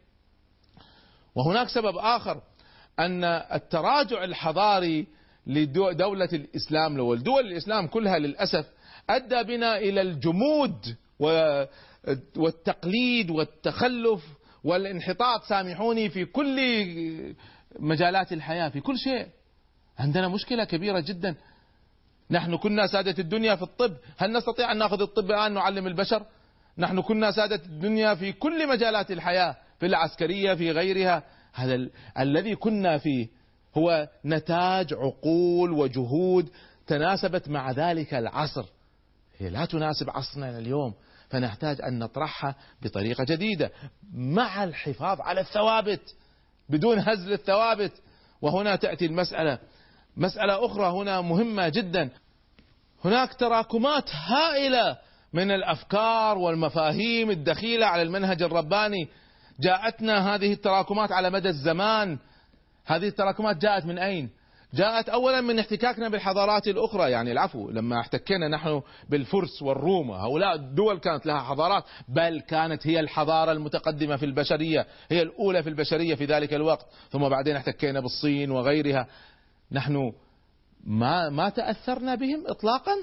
وهناك 1.36 1.68
سبب 1.68 1.98
آخر 1.98 2.42
أن 3.00 3.24
التراجع 3.24 4.24
الحضاري 4.24 5.08
لدولة 5.48 6.30
الإسلام 6.34 7.00
والدول 7.00 7.40
الإسلام 7.48 7.88
كلها 7.88 8.20
للأسف 8.20 8.66
أدى 9.10 9.44
بنا 9.44 9.78
إلى 9.78 10.02
الجمود 10.02 10.96
والتقليد 12.38 13.32
والتخلف 13.32 14.24
والانحطاط 14.64 15.44
سامحوني 15.44 16.10
في 16.10 16.26
كل 16.26 16.58
مجالات 17.80 18.34
الحياة 18.34 18.70
في 18.70 18.82
كل 18.82 18.98
شيء. 18.98 19.28
عندنا 20.00 20.28
مشكلة 20.28 20.64
كبيرة 20.64 21.00
جدا. 21.00 21.36
نحن 22.32 22.58
كنا 22.58 22.88
سادة 22.88 23.16
الدنيا 23.20 23.56
في 23.56 23.62
الطب. 23.62 23.94
هل 24.18 24.32
نستطيع 24.32 24.72
أن 24.72 24.78
نأخذ 24.78 25.02
الطب 25.02 25.32
الآن 25.32 25.54
نعلم 25.54 25.88
البشر؟ 25.88 26.26
نحن 26.78 27.02
كنا 27.02 27.32
سادة 27.32 27.62
الدنيا 27.66 28.16
في 28.16 28.32
كل 28.32 28.70
مجالات 28.70 29.12
الحياة 29.12 29.56
في 29.80 29.86
العسكرية 29.86 30.54
في 30.54 30.72
غيرها. 30.72 31.24
هذا 31.54 31.76
ال 31.76 31.92
الذي 32.20 32.56
كنا 32.56 32.98
فيه 32.98 33.28
هو 33.78 34.10
نتاج 34.26 34.94
عقول 34.94 35.72
وجهود 35.72 36.50
تناسبت 36.88 37.50
مع 37.50 37.72
ذلك 37.72 38.14
العصر. 38.14 38.66
هي 39.38 39.50
لا 39.50 39.66
تناسب 39.66 40.10
عصرنا 40.10 40.58
اليوم 40.58 40.94
فنحتاج 41.34 41.82
أن 41.82 42.00
نطرحها 42.00 42.56
بطريقة 42.82 43.24
جديدة 43.24 43.72
مع 44.14 44.64
الحفاظ 44.64 45.22
على 45.22 45.42
الثوابت 45.42 46.16
بدون 46.70 47.00
هزل 47.00 47.34
الثوابت. 47.34 47.92
وهنا 48.42 48.76
تأتي 48.76 49.06
المسألة. 49.06 49.60
مسألة 50.18 50.66
أخرى 50.66 50.92
هنا 50.92 51.22
مهمة 51.22 51.70
جدا. 51.70 52.10
هناك 53.06 53.34
تراكمات 53.34 54.10
هائلة 54.16 54.98
من 55.34 55.52
الأفكار 55.52 56.38
والمفاهيم 56.38 57.30
الدخيلة 57.30 57.86
على 57.86 58.02
المنهج 58.02 58.44
الرباني. 58.44 59.08
جاءتنا 59.60 60.36
هذه 60.36 60.54
التراكمات 60.54 61.12
على 61.12 61.30
مدى 61.30 61.50
الزمان. 61.50 62.20
هذه 62.86 63.08
التراكمات 63.08 63.58
جاءت 63.58 63.86
من 63.86 63.98
أين؟ 63.98 64.30
جاءت 64.74 65.10
أولا 65.10 65.42
من 65.42 65.60
احتكاكنا 65.60 66.10
بالحضارات 66.10 66.68
الأخرى 66.68 67.12
يعني 67.12 67.32
العفو 67.32 67.70
لما 67.70 68.00
احتكينا 68.00 68.48
نحن 68.48 68.82
بالفرس 69.10 69.62
والروم 69.62 70.12
هؤلاء 70.12 70.56
الدول 70.56 71.00
كانت 71.00 71.26
لها 71.26 71.40
حضارات 71.40 71.84
بل 72.08 72.42
كانت 72.42 72.88
هي 72.88 73.00
الحضارة 73.00 73.52
المتقدمة 73.52 74.16
في 74.16 74.26
البشرية 74.26 74.88
هي 75.10 75.22
الأولى 75.22 75.64
في 75.64 75.70
البشرية 75.70 76.16
في 76.16 76.26
ذلك 76.26 76.54
الوقت 76.54 76.86
ثم 77.10 77.30
بعدين 77.30 77.56
احتكينا 77.56 78.00
بالصين 78.00 78.52
وغيرها. 78.52 79.08
نحن 79.72 80.14
ما 80.84 81.30
ما 81.30 81.50
تأثرنا 81.50 82.16
بهم 82.16 82.44
إطلاقا؟ 82.48 82.96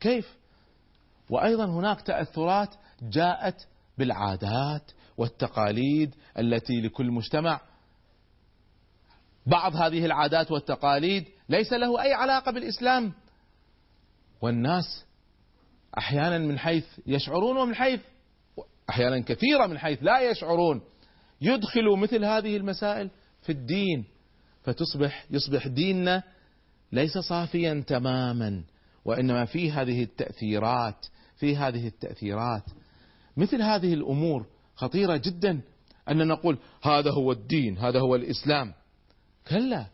كيف؟ 0.00 0.38
وأيضا 1.30 1.64
هناك 1.64 2.00
تأثرات 2.00 2.74
جاءت 3.02 3.66
بالعادات 3.98 4.90
والتقاليد 5.16 6.14
التي 6.38 6.80
لكل 6.80 7.10
مجتمع 7.10 7.60
بعض 9.48 9.76
هذه 9.76 10.06
العادات 10.06 10.50
والتقاليد 10.50 11.24
ليس 11.48 11.72
له 11.72 12.02
أي 12.02 12.12
علاقة 12.12 12.52
بالإسلام. 12.52 13.12
والناس 14.42 15.04
أحيانا 15.98 16.38
من 16.38 16.58
حيث 16.58 16.84
يشعرون 17.06 17.56
ومن 17.56 17.74
حيث 17.74 18.00
أحيانا 18.90 19.20
كثيرة 19.20 19.66
من 19.66 19.78
حيث 19.78 19.98
لا 20.02 20.30
يشعرون 20.30 20.80
يدخلوا 21.40 21.96
مثل 21.96 22.24
هذه 22.24 22.56
المسائل 22.56 23.10
في 23.42 23.52
الدين. 23.52 24.04
فتصبح 24.62 25.24
يصبح 25.30 25.66
ديننا 25.66 26.22
ليس 26.92 27.18
صافيا 27.18 27.84
تماما 27.86 28.62
وإنما 29.04 29.44
في 29.44 29.72
هذه 29.72 30.02
التأثيرات 30.02 31.06
في 31.36 31.56
هذه 31.56 31.86
التأثيرات. 31.86 32.64
مثل 33.36 33.62
هذه 33.62 33.94
الأمور 33.94 34.46
خطيرة 34.74 35.16
جدا 35.16 35.60
أن 36.10 36.28
نقول 36.28 36.58
هذا 36.82 37.10
هو 37.10 37.32
الدين 37.32 37.78
هذا 37.78 38.00
هو 38.00 38.14
الإسلام. 38.14 38.77
كلا 39.48 39.86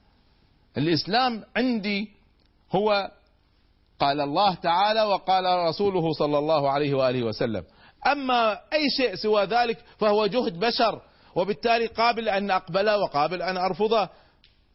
الإسلام 0.78 1.44
عندي 1.56 2.10
هو 2.72 3.10
قال 4.00 4.20
الله 4.20 4.54
تعالى 4.54 5.02
وقال 5.02 5.68
رسوله 5.68 6.12
صلى 6.12 6.38
الله 6.38 6.70
عليه 6.70 6.94
وآله 6.94 7.22
وسلم. 7.22 7.64
أما 8.06 8.52
أي 8.72 8.90
شيء 8.96 9.14
سوى 9.14 9.44
ذلك 9.44 9.78
فهو 9.98 10.26
جهد 10.26 10.60
بشر 10.60 11.02
وبالتالي 11.34 11.86
قابل 11.86 12.28
أن 12.28 12.50
أقبله 12.50 12.98
وقابل 12.98 13.42
أن 13.42 13.56
أرفضه 13.56 14.08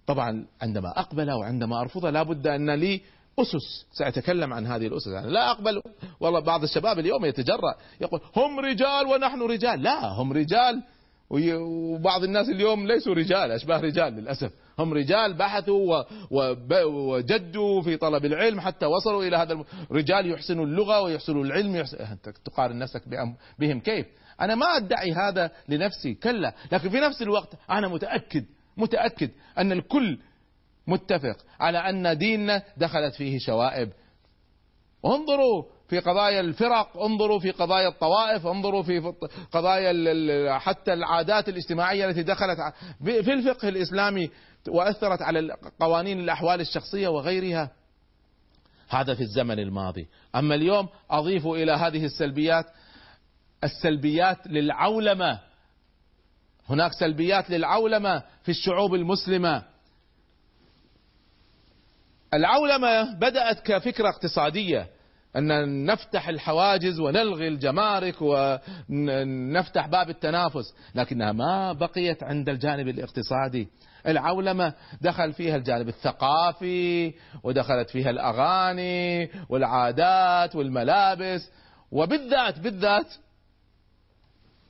طبعا 0.08 0.46
عندما 0.62 1.00
أقبله 1.00 1.36
وعندما 1.38 1.82
أرفضه 1.82 2.10
لا 2.10 2.24
بد 2.24 2.48
أن 2.48 2.70
لي 2.70 3.02
أسس. 3.40 3.86
سأتكلم 3.92 4.54
عن 4.54 4.68
هذه 4.68 4.88
الأسس. 4.88 5.08
يعني 5.08 5.32
لا 5.32 5.52
أقبل. 5.52 5.82
والله 6.20 6.40
بعض 6.40 6.64
الشباب 6.64 7.00
اليوم 7.00 7.26
يتجرأ 7.26 7.76
يقول 8.02 8.22
هم 8.36 8.60
رجال 8.60 9.08
ونحن 9.08 9.42
رجال. 9.42 9.84
لا 9.84 10.08
هم 10.08 10.34
رجال 10.34 10.84
وبعض 11.30 12.24
الناس 12.24 12.50
اليوم 12.50 12.88
ليسوا 12.88 13.14
رجال 13.14 13.52
أشباه 13.52 13.78
رجال 13.78 14.14
للأسف. 14.14 14.52
هم 14.80 14.94
رجال 14.94 15.34
بحثوا 15.34 16.04
وجدوا 16.86 17.82
في 17.82 17.98
طلب 17.98 18.26
العلم 18.26 18.60
حتى 18.60 18.86
وصلوا 18.86 19.24
إلى 19.24 19.38
هذا 19.38 19.64
رجال 19.92 20.32
يحسنوا 20.32 20.66
اللغة 20.66 21.02
ويحسنوا 21.02 21.44
العلم 21.44 21.76
يحسن 21.76 21.98
تقارن 22.46 22.80
نفسك 22.80 23.02
بهم 23.60 23.80
كيف؟ 23.80 24.06
أنا 24.42 24.56
ما 24.56 24.66
أدعي 24.66 25.12
هذا 25.12 25.52
لنفسي 25.70 26.14
كلا. 26.14 26.54
لكن 26.72 26.90
في 26.90 27.00
نفس 27.00 27.22
الوقت 27.22 27.54
أنا 27.70 27.88
متأكد 27.88 28.46
متأكد 28.78 29.30
أن 29.58 29.72
الكل 29.72 30.20
متفق 30.88 31.46
على 31.60 31.78
أن 31.78 32.18
ديننا 32.18 32.64
دخلت 32.78 33.16
فيه 33.16 33.38
شوائب. 33.40 33.90
انظروا 35.06 35.64
في 35.90 36.00
قضايا 36.00 36.40
الفرق 36.40 36.98
انظروا 36.98 37.40
في 37.40 37.52
قضايا 37.52 37.88
الطوائف 37.88 38.48
انظروا 38.48 38.84
في 38.84 39.14
قضايا 39.52 40.58
حتى 40.60 40.94
العادات 40.94 41.50
الاجتماعية 41.50 42.06
التي 42.06 42.24
دخلت 42.24 42.58
في 43.04 43.34
الفقه 43.34 43.70
الإسلامي 43.70 44.30
وأثرت 44.68 45.22
على 45.22 45.58
قوانين 45.80 46.20
الأحوال 46.20 46.62
الشخصية 46.62 47.08
وغيرها. 47.08 47.72
هذا 48.90 49.14
في 49.14 49.22
الزمن 49.22 49.60
الماضي. 49.60 50.08
أما 50.36 50.56
اليوم 50.56 50.90
أضيف 51.12 51.48
إلى 51.48 51.72
هذه 51.72 52.06
السلبيات 52.06 52.66
السلبيات 53.64 54.48
للعولمة. 54.48 55.40
هناك 56.70 56.92
سلبيات 56.94 57.50
للعولمة 57.50 58.24
في 58.44 58.50
الشعوب 58.50 58.96
المسلمة. 58.96 59.64
العولمة 62.34 63.14
بدأت 63.14 63.60
كفكرة 63.60 64.10
اقتصادية. 64.10 64.90
أن 65.36 65.86
نفتح 65.86 66.30
الحواجز 66.30 67.00
ونلغي 67.00 67.48
الجمارك 67.48 68.16
ونفتح 68.22 69.88
باب 69.88 70.10
التنافس 70.10 70.74
لكنها 70.96 71.32
ما 71.32 71.74
بقيت 71.74 72.24
عند 72.24 72.50
الجانب 72.50 72.88
الاقتصادي. 72.88 73.68
العولمة 74.08 74.74
دخل 75.02 75.34
فيها 75.34 75.56
الجانب 75.56 75.88
الثقافي 75.88 77.14
ودخلت 77.44 77.90
فيها 77.90 78.10
الأغاني 78.10 79.32
والعادات 79.50 80.56
والملابس 80.56 81.52
وبالذات 81.92 82.60
بالذات 82.60 83.14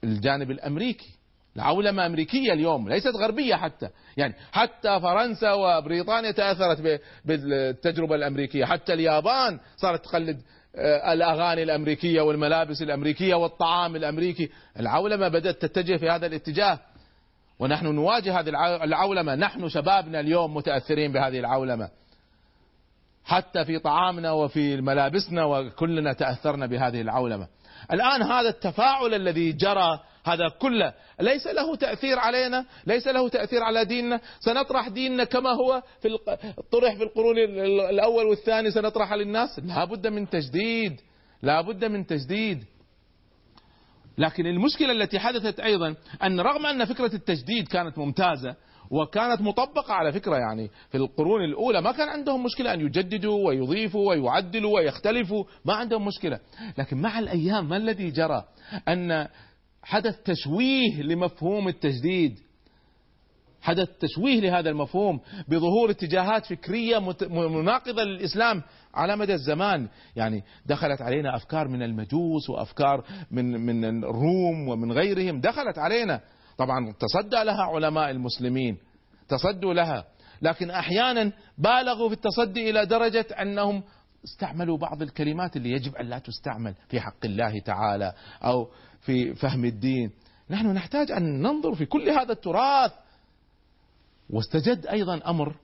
الجانب 0.03 0.51
الأمريكي. 0.51 1.18
العولمة 1.59 2.05
أمريكية 2.05 2.53
اليوم 2.53 2.89
ليست 2.89 3.15
غربية 3.15 3.55
حتى. 3.55 3.89
يعني 4.17 4.33
حتى 4.51 4.99
فرنسا 4.99 5.53
وبريطانيا 5.53 6.31
تأثرت 6.31 7.01
بالتجربة 7.25 8.15
الأمريكية. 8.15 8.65
حتى 8.65 8.93
اليابان 8.93 9.59
صارت 9.77 10.05
تقلد 10.05 10.41
آه، 10.75 11.13
الأغاني 11.13 11.63
الأمريكية 11.63 12.21
والملابس 12.21 12.81
الأمريكية 12.81 13.35
والطعام 13.35 13.95
الأمريكي. 13.95 14.49
العولمة 14.79 15.27
بدأت 15.27 15.65
تتجه 15.65 15.97
في 15.97 16.09
هذا 16.09 16.25
الاتجاه. 16.25 16.79
ونحن 17.59 17.85
نواجه 17.85 18.39
هذه 18.39 18.49
العولمة. 18.83 19.35
نحن 19.35 19.69
شبابنا 19.69 20.19
اليوم 20.19 20.55
متأثرين 20.55 21.11
بهذه 21.11 21.39
العولمة. 21.39 21.89
حتى 23.25 23.65
في 23.65 23.79
طعامنا 23.79 24.31
وفي 24.31 24.81
ملابسنا 24.81 25.45
وكلنا 25.45 26.13
تأثرنا 26.13 26.65
بهذه 26.65 27.01
العولمة. 27.01 27.47
الآن 27.93 28.23
هذا 28.23 28.49
التفاعل 28.49 29.13
الذي 29.13 29.51
جرى 29.51 29.99
هذا 30.25 30.49
كله 30.59 30.93
ليس 31.19 31.47
له 31.47 31.75
تأثير 31.75 32.19
علينا 32.19 32.65
ليس 32.87 33.07
له 33.07 33.29
تأثير 33.29 33.63
على 33.63 33.85
ديننا 33.85 34.19
سنطرح 34.39 34.87
ديننا 34.87 35.23
كما 35.23 35.49
هو 35.49 35.83
في 36.01 36.17
طرح 36.71 36.95
في 36.95 37.03
القرون 37.03 37.37
الأول 37.89 38.25
والثاني 38.25 38.71
سنطرح 38.71 39.13
للناس. 39.13 39.59
لا 39.59 39.85
بد 39.85 40.07
من 40.07 40.29
تجديد 40.29 41.01
لا 41.41 41.61
بد 41.61 41.85
من 41.85 42.05
تجديد. 42.05 42.63
لكن 44.17 44.45
المشكلة 44.45 44.91
التي 44.91 45.19
حدثت 45.19 45.59
أيضا 45.59 45.95
أن 46.23 46.39
رغم 46.39 46.65
أن 46.65 46.85
فكرة 46.85 47.15
التجديد 47.15 47.67
كانت 47.67 47.97
ممتازة 47.97 48.55
وكانت 48.91 49.41
مطبقة 49.41 49.93
على 49.93 50.11
فكرة 50.11 50.35
يعني. 50.35 50.69
في 50.89 50.97
القرون 50.97 51.43
الأولى 51.43 51.81
ما 51.81 51.91
كان 51.91 52.09
عندهم 52.09 52.43
مشكلة 52.43 52.73
أن 52.73 52.81
يجددوا 52.81 53.47
ويضيفوا 53.47 54.09
ويعدلوا 54.09 54.75
ويختلفوا 54.75 55.43
ما 55.65 55.73
عندهم 55.73 56.05
مشكلة. 56.05 56.39
لكن 56.77 56.97
مع 56.97 57.19
الأيام 57.19 57.69
ما 57.69 57.77
الذي 57.77 58.11
جرى؟ 58.11 58.43
أن 58.87 59.27
حدث 59.83 60.23
تشويه 60.23 61.01
لمفهوم 61.01 61.67
التجديد. 61.67 62.39
حدث 63.61 63.89
تشويه 63.99 64.39
لهذا 64.39 64.69
المفهوم 64.69 65.19
بظهور 65.47 65.89
اتجاهات 65.89 66.45
فكرية 66.45 66.99
مناقضة 67.29 68.03
للإسلام 68.03 68.63
على 68.93 69.15
مدى 69.15 69.33
الزمان، 69.33 69.87
يعني 70.15 70.43
دخلت 70.65 71.01
علينا 71.01 71.35
أفكار 71.35 71.67
من 71.67 71.83
المجوس 71.83 72.49
وأفكار 72.49 73.03
من 73.31 73.65
من 73.65 73.85
الروم 74.03 74.67
ومن 74.67 74.91
غيرهم. 74.91 75.41
دخلت 75.41 75.77
علينا، 75.77 76.21
طبعا 76.59 76.93
تصدى 76.99 77.43
لها 77.43 77.63
علماء 77.63 78.09
المسلمين، 78.09 78.77
تصدوا 79.27 79.73
لها، 79.73 80.05
لكن 80.41 80.71
أحيانا 80.71 81.31
بالغوا 81.57 82.09
في 82.09 82.15
التصدي 82.15 82.69
إلى 82.69 82.85
درجة 82.85 83.25
أنهم 83.41 83.83
استعملوا 84.23 84.77
بعض 84.77 85.01
الكلمات 85.01 85.57
اللي 85.57 85.71
يجب 85.71 85.95
أن 85.95 86.05
لا 86.05 86.19
تستعمل 86.19 86.75
في 86.89 86.99
حق 86.99 87.25
الله 87.25 87.59
تعالى 87.59 88.13
أو 88.43 88.69
في 89.01 89.35
فهم 89.35 89.65
الدين. 89.65 90.11
نحن 90.49 90.67
نحتاج 90.67 91.11
أن 91.11 91.41
ننظر 91.41 91.75
في 91.75 91.85
كل 91.85 92.09
هذا 92.09 92.31
التراث 92.31 92.91
واستجد 94.29 94.87
أيضا 94.87 95.21
أمر 95.25 95.55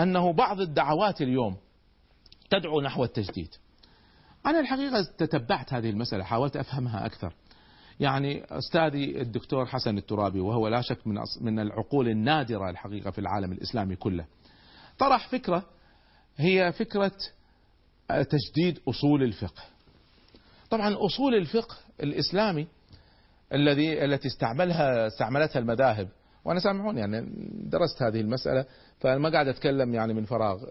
أنه 0.00 0.32
بعض 0.32 0.60
الدعوات 0.60 1.22
اليوم 1.22 1.56
تدعو 2.50 2.80
نحو 2.80 3.04
التجديد. 3.04 3.54
أنا 4.46 4.60
الحقيقة 4.60 5.02
تتبعت 5.18 5.72
هذه 5.72 5.90
المسألة 5.90 6.24
حاولت 6.24 6.56
أفهمها 6.56 7.06
أكثر. 7.06 7.34
يعني 8.00 8.44
أستاذي 8.50 9.20
الدكتور 9.20 9.66
حسن 9.66 9.98
الترابي 9.98 10.40
وهو 10.40 10.68
لا 10.68 10.80
شك 10.80 11.06
من 11.06 11.18
من 11.40 11.58
العقول 11.58 12.08
النادرة 12.08 12.70
الحقيقة 12.70 13.10
في 13.10 13.18
العالم 13.18 13.52
الإسلامي 13.52 13.96
كله. 13.96 14.24
طرح 14.98 15.28
فكرة 15.28 15.64
هي 16.36 16.72
فكرة 16.72 17.12
تجديد 18.08 18.80
أصول 18.88 19.22
الفقه. 19.22 19.62
طبعا 20.70 21.06
أصول 21.06 21.34
الفقه 21.34 21.76
الإسلامي 22.02 22.66
الذي 23.52 24.04
التي 24.04 24.28
استعملها 24.28 25.06
استعملتها 25.06 25.60
المذاهب 25.60 26.08
وأنا 26.44 26.60
سامحوني 26.60 27.00
يعني 27.00 27.26
درست 27.70 28.02
هذه 28.02 28.20
المسألة 28.20 28.64
فما 28.98 29.28
قاعد 29.28 29.48
أتكلم 29.48 29.94
يعني 29.94 30.14
من 30.14 30.24
فراغ 30.24 30.64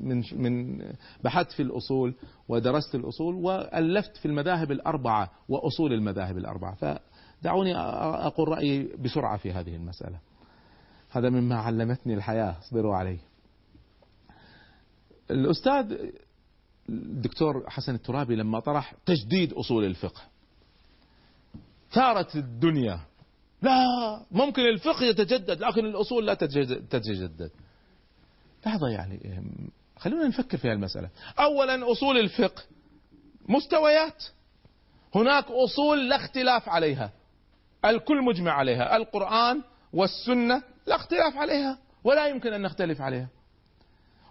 من 0.00 0.22
من 0.32 0.78
بحثت 1.24 1.52
في 1.52 1.62
الأصول 1.62 2.14
ودرست 2.48 2.94
الأصول 2.94 3.34
وألفت 3.34 4.16
في 4.16 4.26
المذاهب 4.26 4.72
الأربعة 4.72 5.30
وأصول 5.48 5.92
المذاهب 5.92 6.38
الأربعة 6.38 6.74
فدعوني 6.74 7.76
أقول 7.76 8.48
رأيي 8.48 8.96
بسرعة 8.98 9.36
في 9.36 9.52
هذه 9.52 9.76
المسألة. 9.76 10.18
هذا 11.10 11.30
مما 11.30 11.56
علمتني 11.56 12.14
الحياة 12.14 12.58
اصبروا 12.58 12.96
علي. 12.96 13.18
الأستاذ 15.30 15.96
الدكتور 16.88 17.70
حسن 17.70 17.94
الترابي 17.94 18.36
لما 18.36 18.60
طرح 18.60 18.94
تجديد 19.06 19.52
أصول 19.52 19.84
الفقه 19.84 20.20
ثارت 21.92 22.36
الدنيا 22.36 23.00
لا 23.64 23.80
ممكن 24.30 24.62
الفقه 24.62 25.04
يتجدد 25.04 25.60
لكن 25.60 25.84
الأصول 25.86 26.26
لا 26.26 26.34
تتجدد 26.34 27.50
لحظة 28.66 28.88
يعني 28.88 29.42
خلونا 29.96 30.28
نفكر 30.28 30.58
في 30.58 30.70
هالمسألة 30.70 31.08
أولا 31.38 31.92
أصول 31.92 32.18
الفقه. 32.18 32.62
مستويات. 33.48 34.24
هناك 35.14 35.44
أصول 35.50 36.08
لا 36.08 36.16
اختلاف 36.16 36.68
عليها. 36.68 37.12
الكل 37.84 38.22
مجمع 38.22 38.52
عليها. 38.52 38.96
القرآن 38.96 39.62
والسنة 39.92 40.62
لا 40.86 40.96
اختلاف 40.96 41.36
عليها 41.36 41.78
ولا 42.04 42.28
يمكن 42.28 42.52
أن 42.52 42.62
نختلف 42.62 43.00
عليها. 43.00 43.28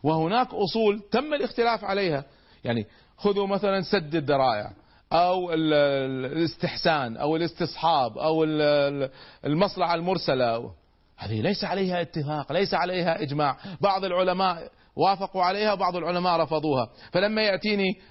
وهناك 0.04 0.54
أصول 0.54 1.02
تم 1.12 1.34
الاختلاف 1.34 1.84
عليها. 1.84 2.26
يعني 2.64 2.86
خذوا 3.18 3.48
مثلا 3.48 3.82
سد 3.82 4.16
الذرائع 4.16 4.74
أو 5.14 5.54
الاستحسان 5.54 7.18
أو 7.18 7.36
الاستصحاب 7.36 8.18
أو 8.18 8.44
المصلحة 9.46 9.96
المرسلة. 9.96 10.72
هذه 11.18 11.42
ليس 11.42 11.64
عليها 11.64 12.02
اتفاق 12.02 12.52
ليس 12.52 12.74
عليها 12.74 13.22
إجماع. 13.22 13.58
بعض 13.82 14.06
العلماء 14.06 14.72
وافقوا 14.96 15.44
عليها 15.44 15.76
بعض 15.76 15.96
العلماء 15.96 16.40
رفضوها. 16.40 16.90
فلما 17.12 17.42
يأتيني 17.42 18.02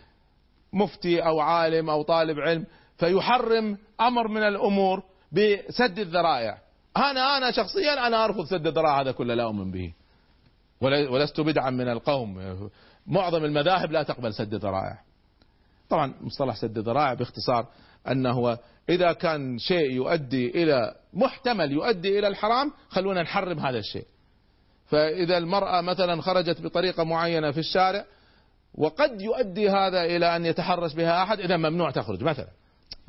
مفتي 0.72 1.20
أو 1.20 1.40
عالم 1.40 1.90
أو 1.90 2.02
طالب 2.02 2.38
علم 2.38 2.66
فيحرم 2.96 3.78
أمر 4.00 4.28
من 4.28 4.42
الأمور 4.42 5.02
بسد 5.32 5.98
الذرائع. 5.98 6.58
أنا 6.96 7.36
أنا 7.38 7.50
شخصيا 7.50 8.06
أنا 8.06 8.24
أرفض 8.24 8.44
سد 8.44 8.66
الذرائع 8.66 9.00
هذا 9.00 9.12
كله 9.12 9.34
لا 9.34 9.44
أؤمن 9.44 9.70
به. 9.70 9.92
ولست 10.80 11.40
بدعا 11.40 11.70
من 11.70 11.88
القوم. 11.88 12.58
معظم 13.06 13.44
المذاهب 13.44 13.92
لا 13.92 14.02
تقبل 14.02 14.34
سد 14.34 14.54
الذرائع. 14.54 14.98
طبعا 15.92 16.14
مصطلح 16.20 16.56
سد 16.56 16.78
الذرائع 16.78 17.14
باختصار 17.14 17.66
أنه 18.08 18.58
إذا 18.88 19.12
كان 19.12 19.58
شيء 19.58 19.90
يؤدي 19.90 20.62
إلى 20.62 20.94
محتمل 21.12 21.72
يؤدي 21.72 22.18
إلى 22.18 22.28
الحرام 22.28 22.72
خلونا 22.88 23.22
نحرم 23.22 23.58
هذا 23.58 23.78
الشيء. 23.78 24.06
فإذا 24.86 25.38
المرأة 25.38 25.80
مثلا 25.80 26.22
خرجت 26.22 26.60
بطريقة 26.60 27.04
معينة 27.04 27.50
في 27.50 27.60
الشارع 27.60 28.04
وقد 28.74 29.20
يؤدي 29.20 29.70
هذا 29.70 30.04
إلى 30.04 30.36
أن 30.36 30.46
يتحرش 30.46 30.94
بها 30.94 31.22
أحد 31.22 31.40
اذا 31.40 31.56
ممنوع 31.56 31.90
تخرج 31.90 32.22
مثلا. 32.22 32.48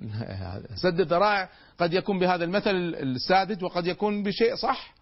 سد 0.84 1.00
الذرائع 1.00 1.50
قد 1.78 1.94
يكون 1.94 2.20
بهذا 2.20 2.44
المثل 2.44 2.76
الساذج 3.00 3.64
وقد 3.64 3.88
يكون 3.88 4.24
بشيء 4.24 4.56
صح. 4.56 4.94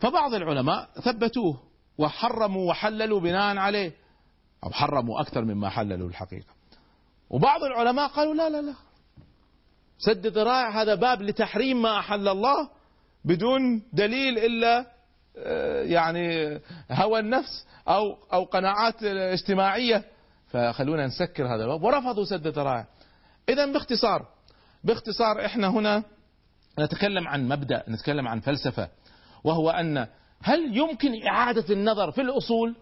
فبعض 0.00 0.34
العلماء 0.34 0.88
ثبتوه 1.02 1.60
وحرموا 1.98 2.70
وحللوا 2.70 3.20
بناء 3.20 3.56
عليه. 3.56 4.03
أو 4.64 4.70
حرموا 4.70 5.20
أكثر 5.20 5.44
مما 5.44 5.68
حللوا 5.68 6.08
الحقيقة. 6.08 6.54
وبعض 7.30 7.64
العلماء 7.64 8.08
قالوا 8.08 8.34
لا 8.34 8.48
لا 8.48 8.62
لا. 8.62 8.74
سد 9.98 10.26
ذراع 10.26 10.82
هذا 10.82 10.94
باب 10.94 11.22
لتحريم 11.22 11.82
ما 11.82 11.98
أحل 11.98 12.28
الله 12.28 12.68
بدون 13.24 13.82
دليل 13.92 14.38
إلا 14.38 14.86
آه، 15.36 15.82
يعني 15.82 16.60
هوى 16.90 17.20
النفس 17.20 17.66
أو 17.88 18.16
أو 18.32 18.44
قناعات 18.44 19.02
اجتماعية. 19.02 20.04
فخلونا 20.48 21.06
نسكر 21.06 21.46
هذا 21.46 21.64
الباب. 21.64 21.82
ورفضوا 21.82 22.24
سد 22.24 22.46
الذرائع 22.46 22.86
إذا 23.48 23.72
باختصار 23.72 24.26
باختصار 24.84 25.44
إحنا 25.44 25.68
هنا 25.68 26.02
نتكلم 26.78 27.28
عن 27.28 27.48
مبدأ 27.48 27.84
نتكلم 27.88 28.28
عن 28.28 28.40
فلسفة 28.40 28.88
وهو 29.44 29.70
أن 29.70 30.06
هل 30.42 30.76
يمكن 30.76 31.26
إعادة 31.26 31.74
النظر 31.74 32.10
في 32.10 32.20
الأصول؟ 32.20 32.74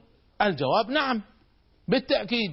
الجواب 0.43 0.91
نعم. 0.91 1.23
بالتأكيد. 1.89 2.53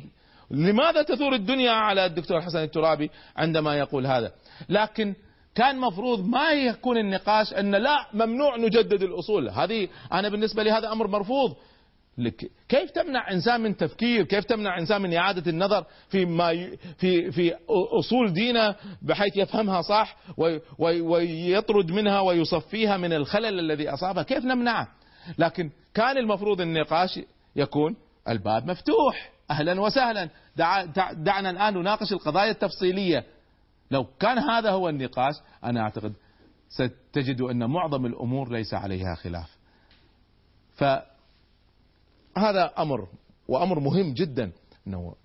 لماذا 0.52 1.02
تثور 1.02 1.34
الدنيا 1.34 1.72
على 1.72 2.06
الدكتور 2.06 2.42
حسن 2.42 2.60
الترابي 2.60 3.10
عندما 3.36 3.78
يقول 3.78 4.08
هذا؟ 4.08 4.32
لكن 4.70 5.16
كان 5.56 5.80
مفروض 5.80 6.28
ما 6.28 6.52
يكون 6.52 6.98
النقاش 6.98 7.54
أن 7.54 7.76
لا 7.76 8.08
ممنوع 8.14 8.58
نجدد 8.58 9.04
الأصول. 9.04 9.50
هذه 9.50 9.88
أنا 10.14 10.30
بالنسبة 10.30 10.64
لي 10.64 10.72
هذا 10.72 10.92
أمر 10.92 11.08
مرفوض. 11.08 11.56
كيف 12.70 12.92
تمنع 12.92 13.32
إنسان 13.32 13.62
من 13.62 13.78
تفكير؟ 13.78 14.24
كيف 14.24 14.46
تمنع 14.46 14.80
إنسان 14.80 15.02
من 15.02 15.14
إعادة 15.14 15.52
النظر 15.52 15.86
في 16.10 16.26
ما 16.26 16.72
في 16.98 17.32
في 17.32 17.56
أصول 18.00 18.34
دينه 18.34 18.76
بحيث 19.02 19.38
يفهمها 19.38 19.82
صح 19.82 20.18
ويطرد 20.78 21.92
منها 21.92 22.20
ويصفيها 22.20 22.98
من 22.98 23.14
الخلل 23.14 23.60
الذي 23.60 23.90
اصابها، 23.90 24.24
كيف 24.24 24.46
نمنعه؟ 24.46 24.88
لكن 25.38 25.70
كان 25.94 26.18
المفروض 26.18 26.62
النقاش 26.62 27.20
يكون 27.56 27.96
الباب 28.30 28.70
مفتوح. 28.70 29.32
أهلا 29.52 29.82
وسهلا. 29.82 30.30
دع 30.56 30.84
دعنا 31.14 31.50
الآن 31.50 31.74
نناقش 31.74 32.14
القضايا 32.14 32.52
التفصيلية. 32.52 33.26
لو 33.92 34.06
كان 34.20 34.38
هذا 34.38 34.72
هو 34.72 34.90
النقاش 34.90 35.34
أنا 35.64 35.82
أعتقد 35.82 36.14
ستجد 36.70 37.42
أن 37.42 37.70
معظم 37.70 38.06
الأمور 38.06 38.52
ليس 38.52 38.74
عليها 38.74 39.16
خلاف. 39.16 39.58
فهذا 40.76 42.74
أمر 42.78 43.08
وأمر 43.48 43.80
مهم 43.80 44.14
جدا. 44.14 44.52
إنه 44.88 45.16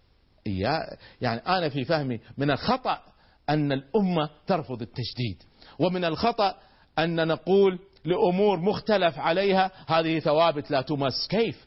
يعني 1.20 1.40
أنا 1.40 1.68
في 1.68 1.84
فهمي 1.84 2.20
من 2.38 2.50
الخطأ 2.50 3.02
أن 3.48 3.72
الأمة 3.72 4.30
ترفض 4.46 4.82
التجديد 4.82 5.42
ومن 5.78 6.04
الخطأ 6.04 6.54
أن 6.98 7.28
نقول 7.28 7.78
لأمور 8.04 8.60
مختلف 8.60 9.18
عليها 9.18 9.70
هذه 9.86 10.18
ثوابت 10.18 10.70
لا 10.70 10.82
تمس. 10.82 11.28
كيف؟ 11.30 11.66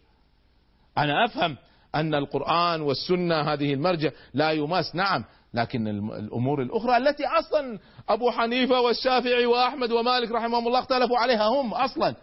أنا 0.98 1.26
أفهم 1.26 1.58
أن 1.96 2.16
القرآن 2.16 2.82
والسنة 2.82 3.42
هذه 3.42 3.74
المرجع 3.74 4.10
لا 4.34 4.52
يماس 4.52 4.96
نعم 4.96 5.24
لكن 5.54 5.88
الأمور 6.12 6.62
الأخرى 6.62 6.98
التي 6.98 7.24
أصلا 7.26 7.80
أبو 8.10 8.32
حنيفة 8.32 8.82
والشافعي 8.82 9.46
وأحمد 9.46 9.92
ومالك 9.92 10.32
رحمهم 10.32 10.68
الله 10.68 10.80
اختلفوا 10.80 11.18
عليها 11.18 11.48
هم 11.48 11.74
أصلا. 11.74 12.16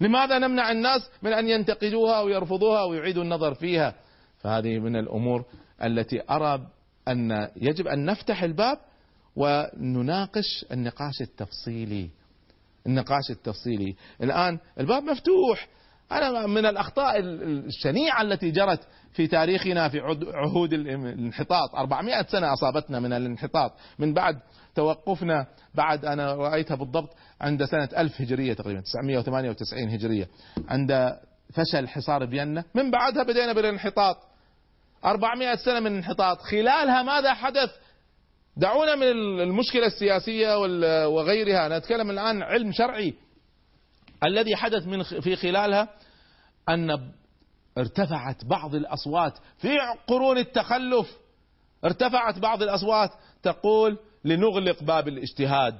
لماذا 0.00 0.38
نمنع 0.38 0.70
الناس 0.70 1.10
من 1.22 1.32
أن 1.32 1.48
ينتقدوها 1.48 2.18
أو 2.18 2.28
يرفضوها 2.28 2.80
أو 2.80 2.94
يعيدوا 2.94 3.22
النظر 3.22 3.54
فيها؟ 3.54 3.94
فهذه 4.38 4.78
من 4.78 4.96
الأمور 4.96 5.44
التي 5.84 6.22
أرى 6.30 6.66
أن 7.08 7.48
يجب 7.56 7.86
أن 7.86 8.04
نفتح 8.04 8.42
الباب 8.42 8.78
ونناقش 9.36 10.64
النقاش 10.72 11.20
التفصيلي. 11.20 12.10
النقاش 12.86 13.30
التفصيلي. 13.30 13.96
الآن 14.22 14.58
الباب 14.80 15.02
مفتوح. 15.02 15.68
أنا 16.12 16.46
من 16.46 16.66
الأخطاء 16.66 17.20
الشنيعة 17.20 18.22
التي 18.22 18.50
جرت 18.50 18.80
في 19.12 19.26
تاريخنا 19.26 19.88
في 19.88 20.00
عهود 20.34 20.72
الانحطاط. 20.72 21.74
400 21.74 22.22
سنة 22.22 22.52
أصابتنا 22.52 23.00
من 23.00 23.12
الانحطاط. 23.12 23.72
من 23.98 24.14
بعد 24.14 24.38
توقفنا 24.74 25.46
بعد 25.74 26.04
أنا 26.04 26.34
رأيتها 26.34 26.74
بالضبط 26.74 27.16
عند 27.40 27.64
سنة 27.64 27.88
1000 27.96 28.20
هجرية 28.20 28.52
تقريبا 28.52 28.80
998 28.80 29.88
هجرية 29.88 30.28
عند 30.68 31.16
فشل 31.54 31.88
حصار 31.88 32.26
فيينا. 32.26 32.64
من 32.74 32.90
بعدها 32.90 33.22
بدينا 33.22 33.52
بالانحطاط. 33.52 34.16
400 35.04 35.56
سنة 35.56 35.80
من 35.80 35.86
الانحطاط 35.86 36.40
خلالها 36.40 37.02
ماذا 37.02 37.34
حدث؟ 37.34 37.70
دعونا 38.56 38.94
من 38.94 39.02
المشكلة 39.40 39.86
السياسية 39.86 40.58
وغيرها. 41.06 41.78
نتكلم 41.78 42.10
الآن 42.10 42.42
علم 42.42 42.72
شرعي. 42.72 43.14
الذي 44.24 44.56
حدث 44.56 44.86
من 44.86 45.02
في 45.02 45.36
خلالها 45.36 45.88
أن 46.68 47.10
ارتفعت 47.78 48.44
بعض 48.44 48.74
الأصوات 48.74 49.38
في 49.58 49.68
قرون 50.06 50.38
التخلف. 50.38 51.18
ارتفعت 51.84 52.38
بعض 52.38 52.62
الأصوات 52.62 53.10
تقول 53.42 53.98
لنغلق 54.24 54.82
باب 54.82 55.08
الاجتهاد. 55.08 55.74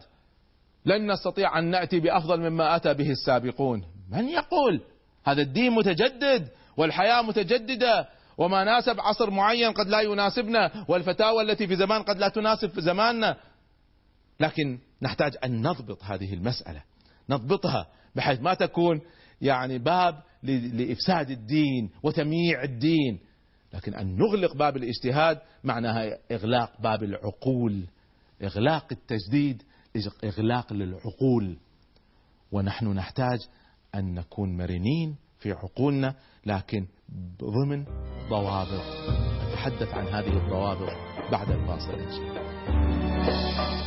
لن 0.84 1.12
نستطيع 1.12 1.58
أن 1.58 1.64
نأتي 1.64 2.00
بأفضل 2.00 2.40
مما 2.40 2.76
أتى 2.76 2.94
به 2.94 3.10
السابقون. 3.10 3.84
من 4.10 4.28
يقول؟ 4.28 4.80
هذا 5.24 5.42
الدين 5.42 5.72
متجدد 5.72 6.48
والحياة 6.76 7.22
متجددة 7.22 8.08
وما 8.38 8.64
ناسب 8.64 9.00
عصر 9.00 9.30
معين 9.30 9.72
قد 9.72 9.88
لا 9.88 10.00
يناسبنا 10.00 10.84
والفتاوى 10.88 11.42
التي 11.42 11.66
في 11.66 11.76
زمان 11.76 12.02
قد 12.02 12.18
لا 12.18 12.28
تناسب 12.28 12.70
في 12.70 12.80
زماننا. 12.80 13.36
لكن 14.40 14.78
نحتاج 15.02 15.36
أن 15.44 15.62
نضبط 15.62 16.04
هذه 16.04 16.34
المسألة. 16.34 16.82
نضبطها. 17.30 17.86
بحيث 18.16 18.40
ما 18.40 18.54
تكون 18.54 19.00
يعني 19.40 19.78
باب 19.78 20.22
لإفساد 20.42 21.30
الدين 21.30 21.90
وتمييع 22.02 22.62
الدين. 22.62 23.18
لكن 23.74 23.94
أن 23.94 24.16
نغلق 24.16 24.56
باب 24.56 24.76
الاجتهاد 24.76 25.38
معناها 25.64 26.18
إغلاق 26.32 26.80
باب 26.82 27.02
العقول 27.02 27.86
إغلاق 28.42 28.86
التجديد 28.92 29.62
إغلاق 30.24 30.72
للعقول. 30.72 31.56
ونحن 32.52 32.86
نحتاج 32.86 33.38
أن 33.94 34.14
نكون 34.14 34.56
مرنين 34.56 35.16
في 35.38 35.52
عقولنا 35.52 36.14
لكن 36.46 36.86
ضمن 37.40 37.84
ضوابط. 38.28 38.84
نتحدث 39.48 39.94
عن 39.94 40.06
هذه 40.06 40.36
الضوابط 40.44 40.92
بعد 41.32 41.50
الفاصل 41.50 41.92
إن 41.92 42.10
شاء 42.10 42.20
الله. 42.20 43.79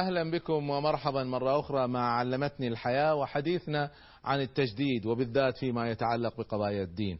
أهلا 0.00 0.30
بكم 0.30 0.70
ومرحبا 0.70 1.24
مرة 1.24 1.60
أخرى 1.60 1.88
مع 1.88 2.18
علمتني 2.18 2.68
الحياة 2.68 3.14
وحديثنا 3.14 3.90
عن 4.24 4.40
التجديد 4.40 5.06
وبالذات 5.06 5.56
فيما 5.56 5.90
يتعلق 5.90 6.36
بقضايا 6.36 6.82
الدين. 6.82 7.18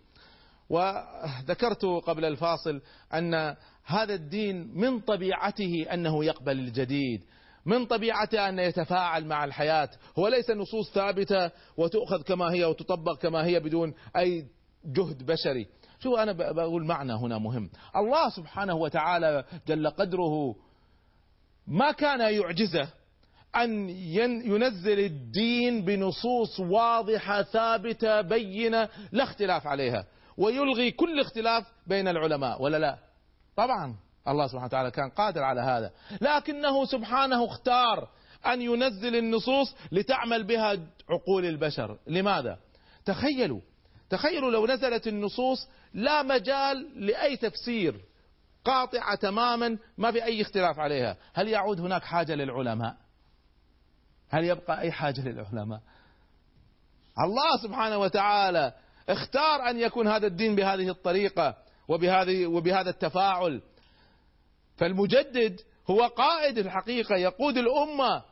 وذكرت 0.71 1.85
قبل 1.85 2.25
الفاصل 2.25 2.81
أن 3.15 3.57
هذا 3.85 4.15
الدين 4.15 4.71
من 4.75 5.01
طبيعته 5.01 5.87
أنه 5.93 6.25
يقبل 6.25 6.59
الجديد، 6.59 7.25
من 7.67 7.87
طبيعته 7.87 8.49
أن 8.49 8.59
يتفاعل 8.59 9.25
مع 9.25 9.45
الحياة، 9.45 9.91
هو 10.19 10.29
ليس 10.29 10.51
نصوص 10.51 10.93
ثابتة 10.95 11.51
وتؤخذ 11.77 12.23
كما 12.23 12.53
هي 12.53 12.65
وتطبق 12.65 13.19
كما 13.19 13.45
هي 13.45 13.61
بدون 13.61 13.95
أي 14.17 14.47
جهد 14.85 15.27
بشري. 15.27 15.67
شو 15.99 16.17
أنا 16.17 16.33
بقول 16.33 16.87
معنى 16.87 17.13
هنا 17.13 17.39
مهم، 17.39 17.71
الله 17.97 18.29
سبحانه 18.29 18.75
وتعالى 18.75 19.45
جل 19.67 19.91
قدره 19.91 20.55
ما 21.71 21.93
كان 21.93 22.21
يعجزه 22.21 22.89
أن 23.57 23.89
ينزل 24.45 24.99
الدين 24.99 25.85
بنصوص 25.85 26.61
واضحة 26.61 27.43
ثابتة 27.43 28.21
بينة 28.21 28.89
لا 29.13 29.25
اختلاف 29.25 29.67
عليها. 29.67 30.07
ويلغي 30.37 30.91
كل 30.91 31.21
اختلاف 31.21 31.65
بين 31.87 32.09
العلماء 32.09 32.63
ولا 32.63 32.77
لا؟ 32.77 32.99
طبعا. 33.57 33.97
الله 34.29 34.47
سبحانه 34.47 34.67
وتعالى 34.67 34.91
كان 34.91 35.11
قادر 35.11 35.43
على 35.43 35.61
هذا. 35.61 35.91
لكنه 36.21 36.85
سبحانه 36.85 37.45
اختار 37.45 38.09
أن 38.47 38.63
ينزل 38.63 39.17
النصوص 39.17 39.75
لتعمل 39.93 40.45
بها 40.45 40.77
عقول 41.11 41.45
البشر. 41.45 41.99
لماذا؟ 42.07 42.59
تخيلوا 43.05 43.61
تخيلوا 44.11 44.51
لو 44.51 44.67
نزلت 44.67 45.07
النصوص 45.07 45.69
لا 45.95 46.23
مجال 46.23 47.07
لأي 47.07 47.37
تفسير. 47.37 48.10
قاطعة 48.65 49.15
تماما 49.15 49.79
ما 49.99 50.13
في 50.13 50.25
أي 50.25 50.43
اختلاف 50.43 50.79
عليها. 50.79 51.17
هل 51.35 51.49
يعود 51.49 51.81
هناك 51.81 52.05
حاجة 52.05 52.35
للعلماء؟ 52.35 52.97
هل 54.31 54.45
يبقى 54.45 54.81
أي 54.81 54.93
حاجة 54.93 55.21
للعلماء؟ 55.21 55.81
الله 57.25 57.63
سبحانه 57.63 57.99
وتعالى 57.99 58.73
اختار 59.09 59.71
أن 59.71 59.79
يكون 59.79 60.09
هذا 60.09 60.27
الدين 60.27 60.57
بهذه 60.57 60.89
الطريقة 60.89 61.57
وبهذه 61.89 62.47
وبهذا 62.47 62.91
التفاعل. 62.91 63.63
فالمجدد 64.77 65.61
هو 65.91 66.07
قائد 66.07 66.59
الحقيقة 66.59 67.17
يقود 67.17 67.57
الأمة 67.59 68.23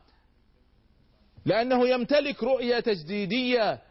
لأنه 1.45 1.89
يمتلك 1.89 2.43
رؤية 2.43 2.81
تجديدية 2.81 3.83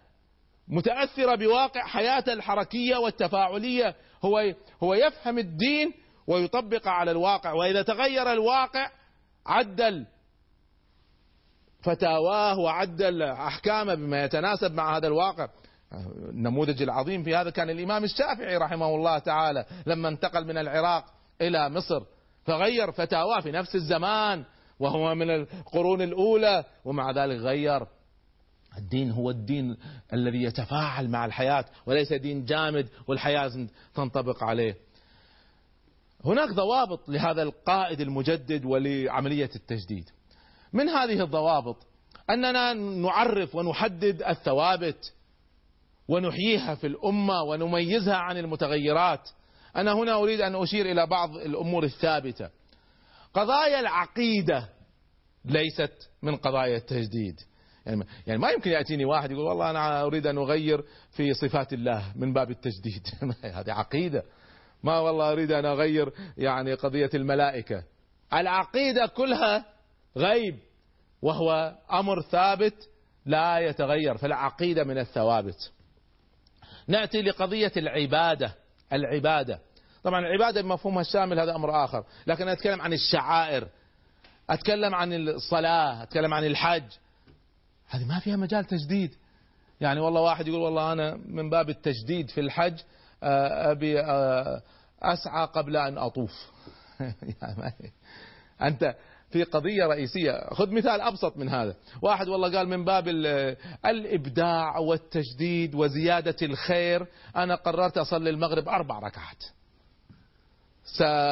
متأثرة 0.68 1.36
بواقع 1.36 1.88
حياته 1.88 2.34
الحركية 2.34 2.98
والتفاعلية. 2.98 3.96
هو 4.26 4.54
هو 4.84 4.94
يفهم 4.94 5.38
الدين 5.38 5.94
ويطبق 6.28 6.88
على 6.88 7.12
الواقع 7.12 7.54
وإذا 7.54 7.82
تغير 7.82 8.32
الواقع 8.32 8.92
عدل 9.46 10.06
فتاواه 11.82 12.60
وعدل 12.60 13.22
أحكامه 13.22 13.96
بما 13.96 14.24
يتناسب 14.24 14.74
مع 14.74 14.98
هذا 14.98 15.08
الواقع. 15.08 15.48
النموذج 16.30 16.82
العظيم 16.82 17.24
في 17.24 17.36
هذا 17.36 17.50
كان 17.50 17.70
الإمام 17.70 18.04
الشافعي 18.04 18.58
رحمه 18.58 18.96
الله 18.96 19.20
تعالى 19.20 19.66
لما 19.86 20.08
انتقل 20.08 20.46
من 20.48 20.58
العراق 20.58 21.06
إلى 21.42 21.70
مصر 21.70 22.04
فغير 22.46 22.92
فتاواه 22.92 23.40
في 23.40 23.52
نفس 23.52 23.76
الزمان 23.76 24.46
وهو 24.80 25.16
من 25.16 25.30
القرون 25.30 26.02
الأولى 26.02 26.64
ومع 26.86 27.12
ذلك 27.12 27.40
غير. 27.40 27.88
الدين 28.78 29.12
هو 29.12 29.30
الدين 29.30 29.78
الذي 30.14 30.44
يتفاعل 30.44 31.10
مع 31.10 31.26
الحياة 31.26 31.66
وليس 31.86 32.14
دين 32.14 32.46
جامد 32.46 32.90
والحياة 33.08 33.68
تنطبق 33.96 34.44
عليه. 34.44 34.76
هناك 36.26 36.50
ضوابط 36.50 37.10
لهذا 37.10 37.44
القائد 37.44 38.02
المجدد 38.02 38.66
ولعملية 38.66 39.50
التجديد. 39.56 40.10
من 40.74 40.90
هذه 40.90 41.24
الضوابط 41.24 41.88
أننا 42.30 42.74
نعرف 42.74 43.56
ونحدد 43.56 44.24
الثوابت 44.24 45.14
ونحييها 46.08 46.76
في 46.76 46.88
الأمة 46.88 47.42
ونميزها 47.42 48.16
عن 48.16 48.38
المتغيرات. 48.38 49.30
أنا 49.76 49.94
هنا 49.94 50.14
أريد 50.14 50.42
أن 50.42 50.56
أشير 50.56 50.86
إلى 50.86 51.08
بعض 51.08 51.36
الأمور 51.36 51.84
الثابتة. 51.84 52.50
قضايا 53.34 53.80
العقيدة 53.80 54.70
ليست 55.46 56.10
من 56.22 56.36
قضايا 56.36 56.78
التجديد. 56.78 57.36
يعني, 57.86 58.04
يعني 58.28 58.40
ما 58.40 58.50
يمكن 58.50 58.72
يأتيني 58.72 59.06
واحد 59.06 59.32
يقول 59.32 59.46
والله 59.46 59.70
أنا 59.70 60.02
أريد 60.02 60.28
أن 60.28 60.38
أغير 60.38 60.84
في 61.12 61.34
صفات 61.34 61.74
الله 61.74 62.12
من 62.16 62.34
باب 62.34 62.52
التجديد. 62.52 63.04
هذه 63.58 63.72
عقيدة. 63.72 64.24
ما 64.84 65.00
والله 65.00 65.32
أريد 65.32 65.52
أن 65.52 65.66
أغير 65.66 66.14
يعني 66.38 66.74
قضية 66.74 67.10
الملائكة. 67.14 67.84
العقيدة 68.34 69.06
كلها 69.06 69.66
غيب 70.18 70.60
وهو 71.22 71.76
أمر 71.92 72.22
ثابت 72.22 72.90
لا 73.26 73.60
يتغير 73.60 74.18
فالعقيدة 74.18 74.84
من 74.84 74.98
الثوابت. 74.98 75.72
نأتي 76.88 77.22
لقضية 77.22 77.72
العبادة 77.78 78.54
العبادة. 78.94 79.60
طبعا 80.04 80.20
العبادة 80.20 80.62
بمفهومها 80.62 81.02
الشامل 81.02 81.40
هذا 81.40 81.56
أمر 81.56 81.84
آخر 81.84 82.04
لكن 82.28 82.48
أتكلم 82.48 82.82
عن 82.82 82.94
الشعائر 82.94 83.68
أتكلم 84.50 84.96
عن 84.96 85.14
الصلاة 85.14 86.04
أتكلم 86.04 86.34
عن 86.34 86.46
الحج. 86.46 86.92
هذه 87.90 88.06
ما 88.06 88.20
فيها 88.20 88.36
مجال 88.36 88.66
تجديد. 88.66 89.16
يعني 89.82 90.00
والله 90.00 90.22
واحد 90.22 90.48
يقول 90.48 90.62
والله 90.62 90.94
أنا 90.94 91.20
من 91.26 91.50
باب 91.50 91.70
التجديد 91.70 92.30
في 92.30 92.42
الحج 92.42 92.80
أبي 93.24 94.00
آه، 94.00 94.62
أسعى 95.02 95.46
قبل 95.46 95.78
أن 95.78 95.98
أطوف. 95.98 96.52
أنت 98.62 98.96
في 99.32 99.44
قضية 99.44 99.86
رئيسية. 99.86 100.54
خذ 100.54 100.72
مثال 100.72 101.02
أبسط 101.02 101.38
من 101.38 101.50
هذا. 101.50 101.76
واحد 102.02 102.28
والله 102.28 102.58
قال 102.58 102.70
من 102.70 102.86
باب 102.86 103.08
الإبداع 103.86 104.78
والتجديد 104.78 105.76
وزيادة 105.76 106.36
الخير 106.42 107.08
أنا 107.36 107.56
قررت 107.56 107.98
أصلي 107.98 108.30
المغرب 108.30 108.70
أربع 108.70 109.00
ركعات. 109.00 109.44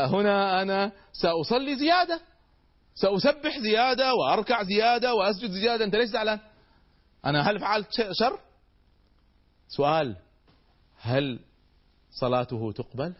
هنا 0.10 0.62
أنا 0.62 0.92
سأصلي 1.14 1.76
زيادة. 1.76 2.22
سأسبح 2.96 3.60
زيادة 3.60 4.14
وأركع 4.14 4.64
زيادة 4.64 5.14
وأسجد 5.14 5.52
زيادة. 5.52 5.86
أنت 5.86 5.96
ليش 5.96 6.10
زعلان؟ 6.10 6.40
أنا 7.26 7.50
هل 7.50 7.60
فعلت 7.60 7.90
شر؟ 8.12 8.40
سؤال. 9.68 10.16
هل 11.02 11.40
صلاته 12.16 12.72
تقبل؟ 12.72 13.14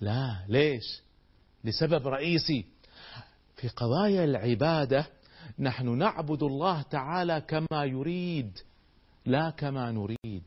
لا. 0.00 0.36
ليش؟ 0.48 1.02
لسبب 1.64 2.08
رئيسي. 2.08 2.64
في 3.56 3.68
قضايا 3.68 4.24
العبادة 4.24 5.06
نحن 5.58 5.98
نعبد 5.98 6.42
الله 6.42 6.82
تعالى 6.82 7.40
كما 7.40 7.84
يريد 7.84 8.58
لا 9.26 9.50
كما 9.50 9.92
نريد. 9.92 10.44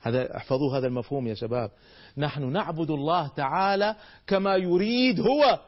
هذا 0.00 0.36
احفظوا 0.36 0.78
هذا 0.78 0.86
المفهوم 0.86 1.26
يا 1.26 1.34
شباب. 1.34 1.70
نحن 2.16 2.52
نعبد 2.52 2.90
الله 2.90 3.28
تعالى 3.28 3.96
كما 4.26 4.56
يريد 4.56 5.20
هو. 5.20 5.60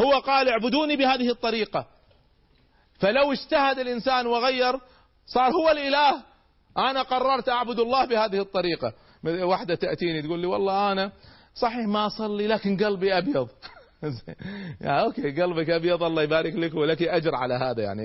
هو 0.00 0.20
قال 0.20 0.48
اعبدوني 0.48 0.96
بهذه 0.96 1.30
الطريقة. 1.30 1.86
فلو 2.98 3.32
اجتهد 3.32 3.78
الإنسان 3.78 4.26
وغير 4.26 4.80
صار 5.26 5.52
هو 5.52 5.70
الإله. 5.70 6.22
أنا 6.78 7.02
قررت 7.02 7.48
أعبد 7.48 7.78
الله 7.80 8.04
بهذه 8.04 8.40
الطريقة. 8.40 8.92
واحدة 9.26 9.74
تأتيني 9.74 10.22
تقول 10.22 10.40
لي 10.40 10.46
والله 10.46 10.92
أنا 10.92 11.12
صحيح 11.54 11.86
ما 11.86 12.06
أصلي 12.06 12.46
لكن 12.46 12.76
قلبي 12.76 13.18
أبيض. 13.18 13.48
يا 14.84 14.90
أوكي 14.90 15.42
قلبك 15.42 15.70
أبيض 15.70 16.02
الله 16.02 16.22
يبارك 16.22 16.54
لك 16.54 16.74
ولك 16.74 17.02
أجر 17.02 17.34
على 17.34 17.54
هذا 17.54 17.82
يعني. 17.82 18.02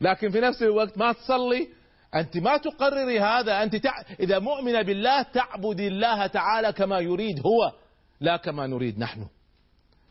لكن 0.00 0.30
في 0.30 0.40
نفس 0.40 0.62
الوقت 0.62 0.98
ما 0.98 1.12
تصلي 1.12 1.68
أنت 2.14 2.36
ما 2.36 2.56
تقرري 2.56 3.20
هذا 3.20 3.62
أنت 3.62 3.76
تع... 3.76 4.02
إذا 4.20 4.38
مؤمنة 4.38 4.82
بالله 4.82 5.22
تعبد 5.22 5.80
الله 5.80 6.26
تعالى 6.26 6.72
كما 6.72 6.98
يريد 6.98 7.40
هو 7.40 7.72
لا 8.20 8.36
كما 8.36 8.66
نريد 8.66 8.98
نحن. 8.98 9.26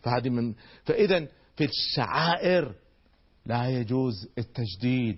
فهذه 0.04 0.30
من 0.30 0.54
فإذا 0.84 1.28
في 1.56 1.64
الشعائر 1.64 2.76
لا 3.46 3.70
يجوز 3.70 4.14
التجديد. 4.38 5.18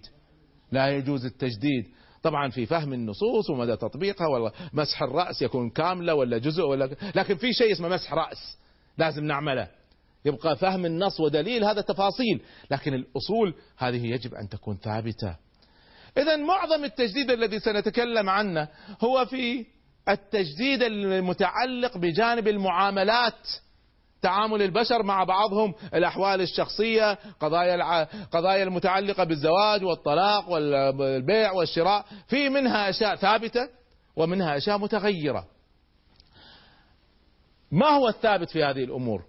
لا 0.72 0.88
يجوز 0.88 1.26
التجديد. 1.26 1.86
طبعا 2.24 2.50
في 2.50 2.66
فهم 2.66 2.94
النصوص 2.94 3.50
ومدى 3.50 3.76
تطبيقها 3.76 4.28
ولا 4.28 4.52
مسح 4.74 5.04
الرأس 5.04 5.42
يكون 5.42 5.70
كاملة 5.70 6.14
ولا 6.14 6.38
جزء 6.38 6.64
ولا 6.64 6.90
لكن 7.16 7.36
في 7.36 7.54
شيء 7.54 7.72
اسمه 7.72 7.90
مسح 7.90 8.14
رأس 8.14 8.58
لازم 8.98 9.24
نعمله. 9.24 9.68
يبقى 10.26 10.56
فهم 10.56 10.86
النص 10.86 11.20
ودليل 11.20 11.64
هذا 11.64 11.82
تفاصيل 11.82 12.42
لكن 12.72 12.94
الأصول 12.94 13.54
هذه 13.78 14.08
يجب 14.08 14.34
أن 14.34 14.50
تكون 14.50 14.78
ثابتة. 14.78 15.36
إذا 16.18 16.36
معظم 16.36 16.84
التجديد 16.84 17.32
الذي 17.32 17.60
سنتكلم 17.60 18.30
عنه 18.30 18.68
هو 19.04 19.26
في 19.26 19.66
التجديد 20.10 20.84
المتعلق 20.84 21.98
بجانب 21.98 22.48
المعاملات 22.48 23.48
تعامل 24.24 24.62
البشر 24.62 25.04
مع 25.04 25.24
بعضهم 25.24 25.74
الأحوال 25.94 26.42
الشخصية 26.42 27.18
قضايا 27.40 28.08
قضايا 28.32 28.64
المتعلقة 28.64 29.24
بالزواج 29.24 29.84
والطلاق 29.84 30.50
والبيع 30.50 31.52
والشراء 31.52 32.06
في 32.28 32.50
منها 32.50 32.90
أشياء 32.90 33.16
ثابتة 33.16 33.70
ومنها 34.16 34.58
أشياء 34.58 34.78
متغيرة. 34.78 35.46
ما 37.72 37.90
هو 37.90 38.08
الثابت 38.08 38.50
في 38.50 38.64
هذه 38.64 38.84
الأمور؟ 38.84 39.24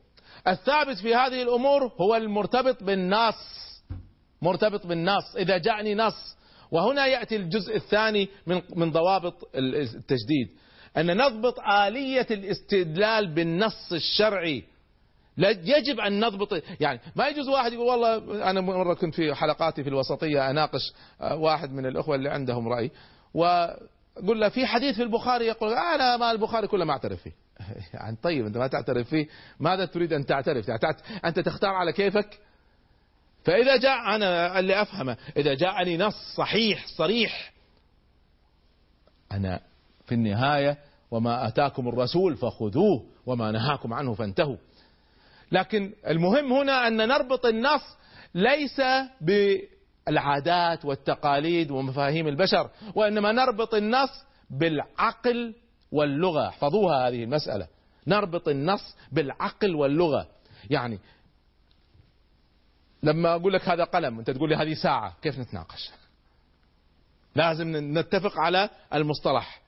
الثابت 0.49 0.99
في 0.99 1.15
هذه 1.15 1.43
الأمور 1.43 1.93
هو 2.01 2.17
المرتبط 2.17 2.83
بالنص 2.83 3.65
مرتبط 4.43 4.87
بالنص. 4.87 5.37
إذا 5.37 5.59
جاءني 5.59 5.95
نص 5.95 6.37
وهنا 6.71 7.07
يأتي 7.07 7.37
الجزء 7.37 7.77
الثاني 7.77 8.29
من 8.47 8.63
من 8.77 8.93
ضوابط 8.93 9.51
التجديد. 9.55 10.49
أن 10.97 11.17
نضبط 11.17 11.61
آلية 11.61 12.27
الاستدلال 12.31 13.35
بالنص 13.35 13.93
الشرعي. 13.93 14.65
يجب 15.39 16.01
أن 16.01 16.25
نضبط 16.25 16.63
يعني 16.81 17.01
ما 17.17 17.29
يجوز 17.29 17.49
واحد 17.49 17.73
يقول 17.73 17.87
والله 17.87 18.51
أنا 18.51 18.61
مرة 18.61 18.95
كنت 18.95 19.15
في 19.15 19.35
حلقاتي 19.35 19.83
في 19.83 19.89
الوسطية 19.89 20.51
أناقش 20.51 20.93
واحد 21.21 21.73
من 21.73 21.87
الأخوة 21.87 22.15
اللي 22.15 22.29
عندهم 22.29 22.69
رأي 22.69 22.91
وقل 23.35 24.41
له 24.41 24.49
في 24.49 24.67
حديث 24.67 24.97
في 24.97 25.03
البخاري 25.03 25.47
يقول 25.47 25.73
أنا 25.73 26.17
ما 26.17 26.31
البخاري 26.31 26.67
كله 26.67 26.85
ما 26.85 26.93
أعترف 26.93 27.23
فيه. 27.23 27.33
يعني 27.95 28.17
طيب 28.23 28.47
أنت 28.47 28.57
ما 28.57 28.67
تعترف 28.67 29.09
فيه 29.09 29.27
ماذا 29.61 29.85
تريد 29.85 30.13
أن 30.13 30.27
تعترف؟ 30.27 30.69
يعني 30.69 30.81
أنت 31.25 31.41
تختار 31.41 31.71
على 31.71 31.93
كيفك؟ 31.93 32.39
فإذا 33.45 33.77
جاء 33.77 34.15
أنا 34.15 34.59
اللي 34.59 34.83
أفهمه 34.83 35.17
إذا 35.37 35.55
جاءني 35.55 35.97
نص 35.97 36.35
صحيح 36.37 36.87
صريح 36.87 37.53
أنا 39.33 39.61
في 40.07 40.15
النهاية 40.15 40.79
وما 41.11 41.49
أتاكم 41.49 41.89
الرسول 41.89 42.37
فخذوه 42.37 43.05
وما 43.27 43.51
نهاكم 43.51 43.95
عنه 43.95 44.15
فانتهوا. 44.15 44.57
لكن 45.55 45.93
المهم 46.07 46.53
هنا 46.53 46.87
أن 46.87 46.97
نربط 46.97 47.47
النص 47.47 47.97
ليس 48.35 48.81
بالعادات 49.21 50.85
والتقاليد 50.85 51.71
ومفاهيم 51.71 52.29
البشر 52.29 52.71
وإنما 52.95 53.33
نربط 53.33 53.75
النص 53.75 54.25
بالعقل 54.51 55.55
واللغة. 55.93 56.49
احفظوها 56.49 57.09
هذه 57.09 57.25
المسألة. 57.25 57.67
نربط 58.07 58.49
النص 58.49 58.97
بالعقل 59.13 59.75
واللغة. 59.75 60.27
يعني 60.71 60.99
لما 63.03 63.35
أقول 63.35 63.53
لك 63.53 63.69
هذا 63.69 63.85
قلم 63.85 64.19
أنت 64.19 64.31
تقول 64.31 64.49
لي 64.49 64.57
هذه 64.57 64.75
ساعة 64.75 65.17
كيف 65.23 65.39
نتناقش؟ 65.39 65.91
لازم 67.35 67.99
نتفق 67.99 68.39
على 68.39 68.71
المصطلح. 68.95 69.61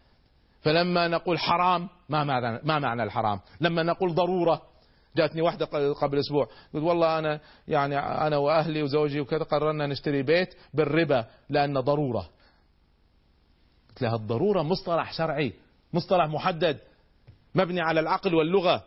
فلما 0.62 1.08
نقول 1.08 1.38
حرام 1.38 1.88
ما 2.08 2.24
معنى 2.24 2.60
ما 2.64 2.78
معنى 2.78 3.02
الحرام؟ 3.02 3.40
لما 3.60 3.82
نقول 3.82 4.14
ضرورة 4.14 4.75
جاتني 5.16 5.42
واحدة 5.42 5.66
قبل 5.92 6.18
أسبوع. 6.18 6.48
قلت 6.74 6.82
والله 6.82 7.18
أنا 7.18 7.40
يعني 7.68 7.98
أنا 7.98 8.36
وأهلي 8.36 8.82
وزوجي 8.82 9.20
وكذا 9.20 9.42
قررنا 9.42 9.86
نشتري 9.86 10.22
بيت 10.22 10.54
بالربا 10.74 11.24
لأنه 11.50 11.80
ضرورة. 11.80 12.28
قلت 13.88 14.02
لها 14.02 14.16
الضرورة 14.16 14.62
مصطلح 14.62 15.12
شرعي 15.12 15.52
مصطلح 15.92 16.26
محدد 16.26 16.78
مبني 17.54 17.80
على 17.80 18.00
العقل 18.00 18.34
واللغة. 18.34 18.84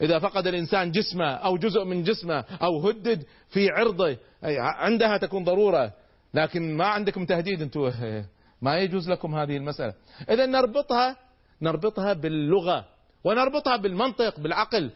إذا 0.00 0.18
فقد 0.18 0.46
الإنسان 0.46 0.90
جسمه 0.90 1.32
أو 1.34 1.56
جزء 1.56 1.84
من 1.84 2.02
جسمه 2.02 2.44
أو 2.62 2.88
هدد 2.88 3.24
في 3.48 3.70
عرضه 3.70 4.16
عندها 4.58 5.16
تكون 5.16 5.44
ضرورة. 5.44 5.92
لكن 6.34 6.76
ما 6.76 6.86
عندكم 6.86 7.24
تهديد 7.24 7.62
أنتم 7.62 7.90
ما 8.62 8.78
يجوز 8.78 9.10
لكم 9.10 9.34
هذه 9.34 9.56
المسألة. 9.56 9.94
إذا 10.30 10.46
نربطها 10.46 11.16
نربطها 11.62 12.12
باللغة. 12.12 12.84
ونربطها 13.24 13.76
بالمنطق 13.76 14.40
بالعقل. 14.40 14.90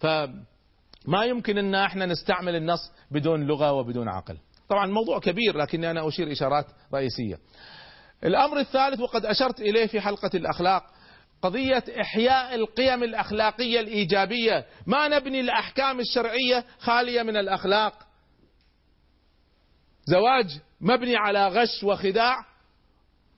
فما 0.00 1.24
يمكن 1.24 1.58
إن 1.58 1.74
إحنا 1.74 2.06
نستعمل 2.06 2.56
النص 2.56 2.92
بدون 3.10 3.46
لغة 3.46 3.72
وبدون 3.72 4.08
عقل. 4.08 4.38
طبعا 4.68 4.84
الموضوع 4.84 5.20
كبير 5.20 5.56
لكني 5.56 5.90
أنا 5.90 6.08
أشير 6.08 6.32
إشارات 6.32 6.66
رئيسية. 6.94 7.38
الأمر 8.24 8.58
الثالث 8.58 9.00
وقد 9.00 9.26
أشرت 9.26 9.60
إليه 9.60 9.86
في 9.86 10.00
حلقة 10.00 10.30
الأخلاق 10.34 10.82
قضية 11.42 11.84
إحياء 12.00 12.54
القيم 12.54 13.02
الأخلاقية 13.02 13.80
الإيجابية، 13.80 14.66
ما 14.86 15.08
نبني 15.08 15.40
الأحكام 15.40 16.00
الشرعية 16.00 16.64
خالية 16.78 17.22
من 17.22 17.36
الأخلاق. 17.36 18.06
زواج 20.04 20.60
مبني 20.80 21.16
على 21.16 21.48
غش 21.48 21.84
وخداع 21.84 22.44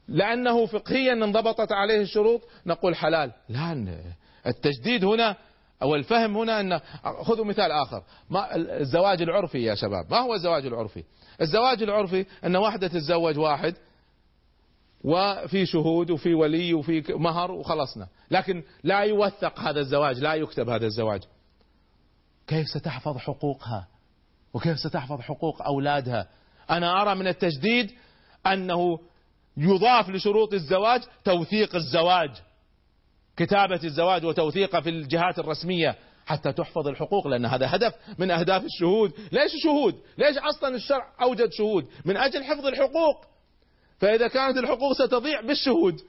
لأنه 0.08 0.66
فقهيا 0.66 1.12
انضبطت 1.12 1.72
عليه 1.72 2.00
الشروط 2.00 2.40
نقول 2.66 2.96
حلال، 2.96 3.32
لا 3.48 3.98
التجديد 4.46 5.04
هنا 5.04 5.36
أو 5.82 5.94
الفهم 5.94 6.36
هنا 6.36 6.60
ان 6.60 6.80
خذوا 7.22 7.44
مثال 7.44 7.72
آخر. 7.72 8.02
ما 8.30 8.56
الزواج 8.56 9.22
العرفي 9.22 9.62
يا 9.64 9.74
شباب. 9.74 10.10
ما 10.10 10.18
هو 10.18 10.34
الزواج 10.34 10.66
العرفي؟ 10.66 11.04
الزواج 11.40 11.82
العرفي 11.82 12.26
أن 12.44 12.56
واحدة 12.56 12.88
تتزوج 12.88 13.38
واحد 13.38 13.74
وفي 15.04 15.66
شهود 15.66 16.10
وفي 16.10 16.34
ولي 16.34 16.74
وفي 16.74 17.04
مهر 17.08 17.52
وخلصنا. 17.52 18.08
لكن 18.30 18.62
لا 18.82 19.00
يوثق 19.00 19.60
هذا 19.60 19.80
الزواج 19.80 20.18
لا 20.18 20.34
يكتب 20.34 20.68
هذا 20.68 20.86
الزواج. 20.86 21.22
كيف 22.46 22.68
ستحفظ 22.68 23.16
حقوقها؟ 23.16 23.88
وكيف 24.54 24.78
ستحفظ 24.78 25.20
حقوق 25.20 25.62
أولادها؟ 25.62 26.28
أنا 26.70 27.02
أرى 27.02 27.14
من 27.14 27.26
التجديد 27.26 27.90
أنه 28.46 28.98
يضاف 29.56 30.08
لشروط 30.08 30.54
الزواج 30.54 31.02
توثيق 31.24 31.74
الزواج. 31.76 32.30
كتابة 33.36 33.80
الزواج 33.84 34.24
وتوثيقه 34.24 34.80
في 34.80 34.90
الجهات 34.90 35.38
الرسمية 35.38 35.96
حتى 36.26 36.52
تحفظ 36.52 36.88
الحقوق 36.88 37.26
لأن 37.26 37.46
هذا 37.46 37.74
هدف 37.74 37.94
من 38.18 38.30
أهداف 38.30 38.64
الشهود. 38.64 39.12
ليش 39.32 39.52
شهود؟ 39.64 39.94
ليش 40.18 40.38
أصلا 40.38 40.74
الشرع 40.76 41.12
أوجد 41.22 41.52
شهود؟ 41.52 41.86
من 42.04 42.16
أجل 42.16 42.44
حفظ 42.44 42.66
الحقوق. 42.66 43.24
فإذا 43.98 44.28
كانت 44.28 44.58
الحقوق 44.58 44.92
ستضيع 44.92 45.40
بالشهود 45.40 46.00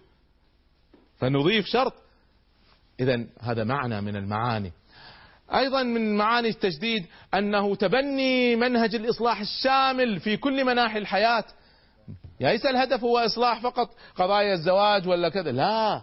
فنضيف 1.18 1.66
شرط. 1.66 1.94
إذا 3.00 3.26
هذا 3.42 3.64
معنى 3.64 4.02
من 4.02 4.16
المعاني. 4.16 4.72
أيضا 5.56 5.84
من 5.84 6.18
معاني 6.18 6.50
التجديد 6.50 7.06
أنه 7.34 7.76
تبني 7.76 8.56
منهج 8.56 8.96
الإصلاح 8.96 9.40
الشامل 9.42 10.20
في 10.20 10.38
كل 10.38 10.66
مناحي 10.66 10.98
الحياة. 10.98 11.46
ليس 12.40 12.66
الهدف؟ 12.66 13.04
هو 13.04 13.18
إصلاح 13.18 13.62
فقط 13.62 13.90
قضايا 14.16 14.54
الزواج 14.54 15.08
ولا 15.08 15.30
كذا؟ 15.30 15.52
لا. 15.52 16.02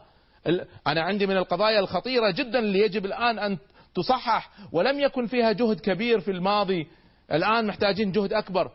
أنا 0.87 1.03
عندي 1.03 1.27
من 1.27 1.37
القضايا 1.37 1.81
الخطيرة 1.81 2.31
جدا 2.31 2.59
اللي 2.59 2.79
يجب 2.79 3.05
الآن 3.05 3.39
أن 3.39 3.59
تصحح 3.95 4.51
ولم 4.73 5.01
يكن 5.01 5.27
فيها 5.27 5.53
جهد 5.53 5.81
كبير 5.81 6.21
في 6.21 6.31
الماضي. 6.31 6.87
الآن 7.33 7.67
محتاجين 7.67 8.13
جهد 8.13 8.33
أكبر. 8.33 8.71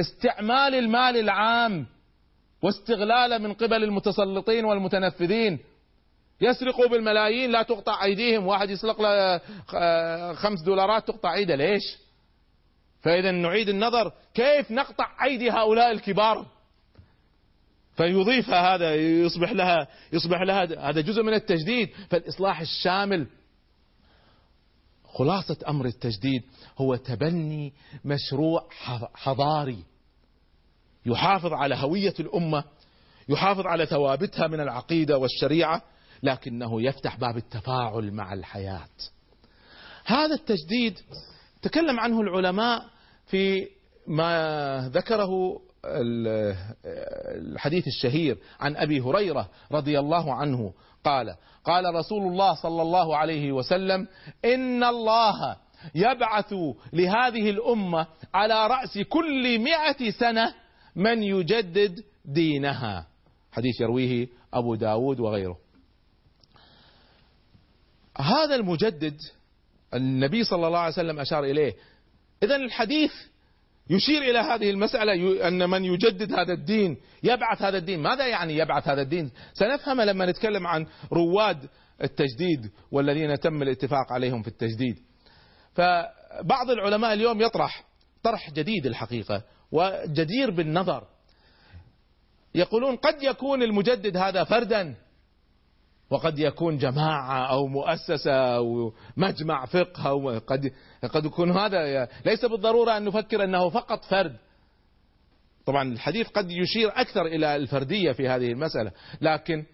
استعمال 0.00 0.74
المال 0.74 1.16
العام 1.16 1.86
واستغلاله 2.62 3.38
من 3.38 3.52
قبل 3.52 3.84
المتسلطين 3.84 4.64
والمتنفذين. 4.64 5.58
يسرقوا 6.40 6.86
بالملايين 6.86 7.50
لا 7.50 7.62
تقطع 7.62 8.04
أيديهم. 8.04 8.46
واحد 8.46 8.70
يسرق 8.70 9.02
له 9.02 9.40
آه، 9.74 10.32
خمس 10.32 10.62
دولارات 10.62 11.08
تقطع 11.08 11.34
أيده. 11.34 11.54
ليش؟ 11.54 11.82
فإذا 13.02 13.30
نعيد 13.30 13.68
النظر. 13.68 14.12
كيف 14.34 14.70
نقطع 14.70 15.24
أيدي 15.24 15.50
هؤلاء 15.50 15.90
الكبار؟ 15.90 16.46
فيضيفها 17.96 18.74
هذا 18.74 18.94
يصبح 18.94 19.52
لها 19.52 19.88
يصبح 20.12 20.40
لها 20.40 20.90
هذا 20.90 21.00
جزء 21.00 21.22
من 21.22 21.34
التجديد. 21.34 21.88
فالإصلاح 22.10 22.60
الشامل 22.60 23.26
خلاصة 25.04 25.56
أمر 25.68 25.86
التجديد 25.86 26.42
هو 26.78 26.96
تبني 26.96 27.72
مشروع 28.04 28.68
حضاري 29.14 29.84
يحافظ 31.06 31.52
على 31.52 31.74
هوية 31.74 32.14
الأمة 32.20 32.64
يحافظ 33.28 33.66
على 33.66 33.86
ثوابتها 33.86 34.46
من 34.46 34.60
العقيدة 34.60 35.18
والشريعة 35.18 35.82
لكنه 36.22 36.82
يفتح 36.82 37.16
باب 37.16 37.36
التفاعل 37.36 38.12
مع 38.12 38.32
الحياة. 38.32 38.88
هذا 40.04 40.34
التجديد 40.34 40.98
تكلم 41.62 42.00
عنه 42.00 42.20
العلماء 42.20 42.84
في 43.26 43.68
ما 44.06 44.90
ذكره 44.94 45.60
الحديث 47.52 47.86
الشهير 47.86 48.38
عن 48.60 48.76
أبي 48.76 49.00
هريرة 49.00 49.50
رضي 49.72 49.98
الله 49.98 50.34
عنه 50.34 50.72
قال 51.04 51.36
قال 51.64 51.94
رسول 51.94 52.22
الله 52.32 52.54
صلى 52.54 52.82
الله 52.82 53.16
عليه 53.16 53.52
وسلم 53.52 54.08
إن 54.44 54.84
الله 54.84 55.56
يبعث 55.94 56.54
لهذه 56.92 57.50
الأمة 57.50 58.06
على 58.34 58.66
رأس 58.66 58.98
كل 58.98 59.58
مائه 59.58 60.10
سنة 60.10 60.54
من 60.96 61.22
يجدد 61.22 62.04
دينها. 62.24 63.06
حديث 63.52 63.80
يرويه 63.80 64.28
أبو 64.54 64.74
داود 64.74 65.20
وغيره. 65.20 65.58
هذا 68.18 68.54
المجدد 68.54 69.16
النبي 69.94 70.44
صلى 70.44 70.66
الله 70.66 70.78
عليه 70.78 70.92
وسلم 70.92 71.20
أشار 71.20 71.44
إليه. 71.44 71.74
اذا 72.42 72.56
الحديث 72.56 73.12
يشير 73.90 74.22
إلى 74.22 74.38
هذه 74.38 74.70
المسألة 74.70 75.48
أن 75.48 75.70
من 75.70 75.84
يجدد 75.84 76.32
هذا 76.32 76.52
الدين 76.52 76.96
يبعث 77.22 77.62
هذا 77.62 77.78
الدين، 77.78 78.02
ماذا 78.02 78.26
يعني 78.26 78.58
يبعث 78.58 78.88
هذا 78.88 79.02
الدين؟ 79.02 79.30
سنفهم 79.52 80.00
لما 80.00 80.26
نتكلم 80.26 80.66
عن 80.66 80.86
رواد 81.12 81.68
التجديد 82.02 82.70
والذين 82.92 83.40
تم 83.40 83.62
الاتفاق 83.62 84.12
عليهم 84.12 84.42
في 84.42 84.48
التجديد. 84.48 84.98
فبعض 85.74 86.70
العلماء 86.70 87.12
اليوم 87.12 87.40
يطرح 87.40 87.84
طرح 88.22 88.50
جديد 88.50 88.86
الحقيقة 88.86 89.42
وجدير 89.72 90.50
بالنظر. 90.50 91.04
يقولون 92.54 92.96
قد 92.96 93.22
يكون 93.22 93.62
المجدد 93.62 94.16
هذا 94.16 94.44
فردا 94.44 94.94
وقد 96.10 96.38
يكون 96.38 96.78
جماعة 96.78 97.46
أو 97.46 97.66
مؤسسة 97.66 98.56
أو 98.56 98.92
مجمع 99.16 99.66
فقه 99.66 100.08
أو 100.08 100.38
قد 100.38 100.72
قد 101.12 101.24
يكون 101.24 101.50
هذا 101.50 102.08
ليس 102.24 102.44
بالضرورة 102.44 102.96
أن 102.96 103.04
نفكر 103.04 103.44
أنه 103.44 103.68
فقط 103.68 104.04
فرد. 104.04 104.36
طبعا 105.66 105.92
الحديث 105.92 106.28
قد 106.28 106.50
يشير 106.50 106.92
أكثر 106.94 107.26
إلى 107.26 107.56
الفردية 107.56 108.12
في 108.12 108.28
هذه 108.28 108.52
المسألة 108.52 108.92
لكن 109.20 109.64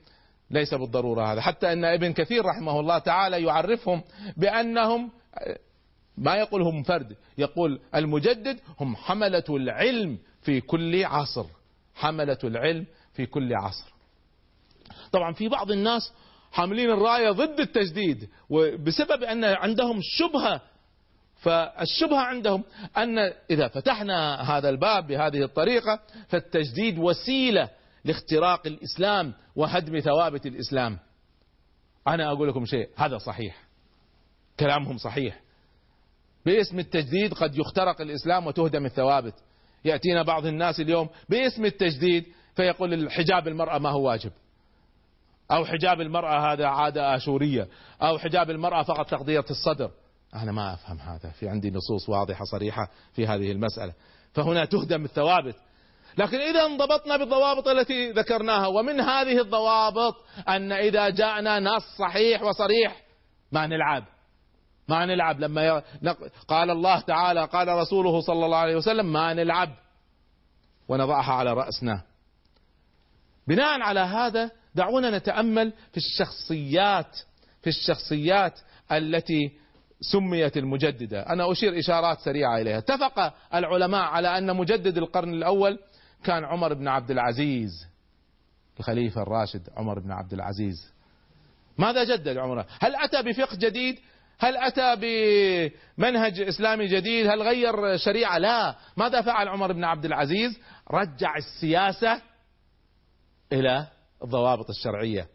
ليس 0.50 0.74
بالضرورة 0.74 1.32
هذا. 1.32 1.40
حتى 1.40 1.72
أن 1.72 1.84
ابن 1.84 2.12
كثير 2.12 2.44
رحمه 2.44 2.80
الله 2.80 2.98
تعالى 2.98 3.42
يعرفهم 3.42 4.02
بأنهم 4.36 5.10
ما 6.16 6.34
يقول 6.34 6.62
هم 6.62 6.82
فرد 6.82 7.16
يقول 7.38 7.80
المجدد 7.94 8.60
هم 8.80 8.96
حملة 8.96 9.44
العلم 9.50 10.18
في 10.42 10.60
كل 10.60 11.04
عصر 11.04 11.46
حملة 11.94 12.38
العلم 12.44 12.86
في 13.12 13.26
كل 13.26 13.54
عصر. 13.54 13.92
طبعا 15.12 15.32
في 15.32 15.48
بعض 15.48 15.70
الناس 15.70 16.12
حاملين 16.52 16.90
الراية 16.90 17.30
ضد 17.30 17.60
التجديد 17.60 18.28
وبسبب 18.50 19.22
أن 19.22 19.44
عندهم 19.44 20.00
شبهة 20.02 20.60
فالشبهة 21.36 22.20
عندهم 22.20 22.64
أن 22.96 23.18
إذا 23.50 23.68
فتحنا 23.68 24.42
هذا 24.42 24.68
الباب 24.68 25.06
بهذه 25.06 25.42
الطريقة 25.42 26.00
فالتجديد 26.28 26.98
وسيلة 26.98 27.68
لاختراق 28.04 28.66
الإسلام 28.66 29.34
وهدم 29.56 30.00
ثوابت 30.00 30.46
الإسلام. 30.46 30.98
أنا 32.08 32.32
أقول 32.32 32.48
لكم 32.48 32.64
شيء 32.64 32.88
هذا 32.96 33.18
صحيح. 33.18 33.56
كلامهم 34.60 34.98
صحيح. 34.98 35.40
باسم 36.46 36.78
التجديد 36.78 37.34
قد 37.34 37.58
يخترق 37.58 38.00
الإسلام 38.00 38.46
وتهدم 38.46 38.86
الثوابت. 38.86 39.34
يأتينا 39.84 40.22
بعض 40.22 40.46
الناس 40.46 40.80
اليوم 40.80 41.08
باسم 41.28 41.64
التجديد 41.64 42.26
فيقول 42.56 42.94
الحجاب 42.94 43.48
المرأة 43.48 43.78
ما 43.78 43.90
هو 43.90 44.02
واجب. 44.08 44.32
أو 45.52 45.64
حجاب 45.64 46.00
المرأة 46.00 46.52
هذا 46.52 46.66
عادة 46.66 47.16
آشورية. 47.16 47.68
أو 48.02 48.18
حجاب 48.18 48.50
المرأة 48.50 48.82
فقط 48.82 49.10
تغطية 49.10 49.44
الصدر. 49.50 49.90
أنا 50.34 50.52
ما 50.52 50.74
أفهم 50.74 50.98
هذا. 50.98 51.30
في 51.30 51.48
عندي 51.48 51.70
نصوص 51.70 52.08
واضحة 52.08 52.44
صريحة 52.44 52.88
في 53.12 53.26
هذه 53.26 53.52
المسألة. 53.52 53.92
فهنا 54.32 54.64
تهدم 54.64 55.04
الثوابت. 55.04 55.56
لكن 56.18 56.38
إذا 56.38 56.66
انضبطنا 56.66 57.16
بالضوابط 57.16 57.68
التي 57.68 58.10
ذكرناها 58.10 58.66
ومن 58.66 59.00
هذه 59.00 59.40
الضوابط 59.40 60.14
أن 60.48 60.72
إذا 60.72 61.08
جاءنا 61.08 61.60
نص 61.60 61.82
صحيح 61.98 62.42
وصريح 62.42 63.02
ما 63.52 63.66
نلعب. 63.66 64.04
ما 64.88 65.06
نلعب. 65.06 65.40
لما 65.40 65.82
قال 66.48 66.70
الله 66.70 67.00
تعالى 67.00 67.44
قال 67.44 67.68
رسوله 67.68 68.20
صلى 68.20 68.46
الله 68.46 68.56
عليه 68.56 68.76
وسلم 68.76 69.12
ما 69.12 69.34
نلعب. 69.34 69.70
ونضعها 70.88 71.32
على 71.32 71.52
رأسنا. 71.52 72.02
بناء 73.46 73.80
على 73.80 74.00
هذا 74.00 74.50
دعونا 74.74 75.18
نتأمل 75.18 75.72
في 75.90 75.96
الشخصيات 75.96 77.18
في 77.62 77.66
الشخصيات 77.66 78.60
التي 78.92 79.52
سميت 80.00 80.56
المجددة، 80.56 81.22
أنا 81.22 81.52
أشير 81.52 81.78
إشارات 81.78 82.20
سريعة 82.20 82.58
إليها، 82.58 82.78
اتفق 82.78 83.34
العلماء 83.54 84.02
على 84.02 84.38
أن 84.38 84.56
مجدد 84.56 84.98
القرن 84.98 85.34
الأول 85.34 85.78
كان 86.24 86.44
عمر 86.44 86.74
بن 86.74 86.88
عبد 86.88 87.10
العزيز 87.10 87.86
الخليفة 88.78 89.22
الراشد 89.22 89.68
عمر 89.76 89.98
بن 89.98 90.12
عبد 90.12 90.32
العزيز. 90.32 90.92
ماذا 91.78 92.04
جدد 92.04 92.36
عمر؟ 92.36 92.66
هل 92.80 92.96
أتى 92.96 93.22
بفقه 93.22 93.56
جديد؟ 93.56 93.98
هل 94.38 94.56
أتى 94.56 94.96
بمنهج 95.98 96.40
إسلامي 96.40 96.86
جديد؟ 96.86 97.26
هل 97.26 97.42
غير 97.42 97.96
شريعة؟ 97.96 98.38
لا، 98.38 98.76
ماذا 98.96 99.22
فعل 99.22 99.48
عمر 99.48 99.72
بن 99.72 99.84
عبد 99.84 100.04
العزيز؟ 100.04 100.58
رجع 100.90 101.36
السياسة 101.36 102.22
إلى 103.52 103.86
الضوابط 104.24 104.70
الشرعية. 104.70 105.28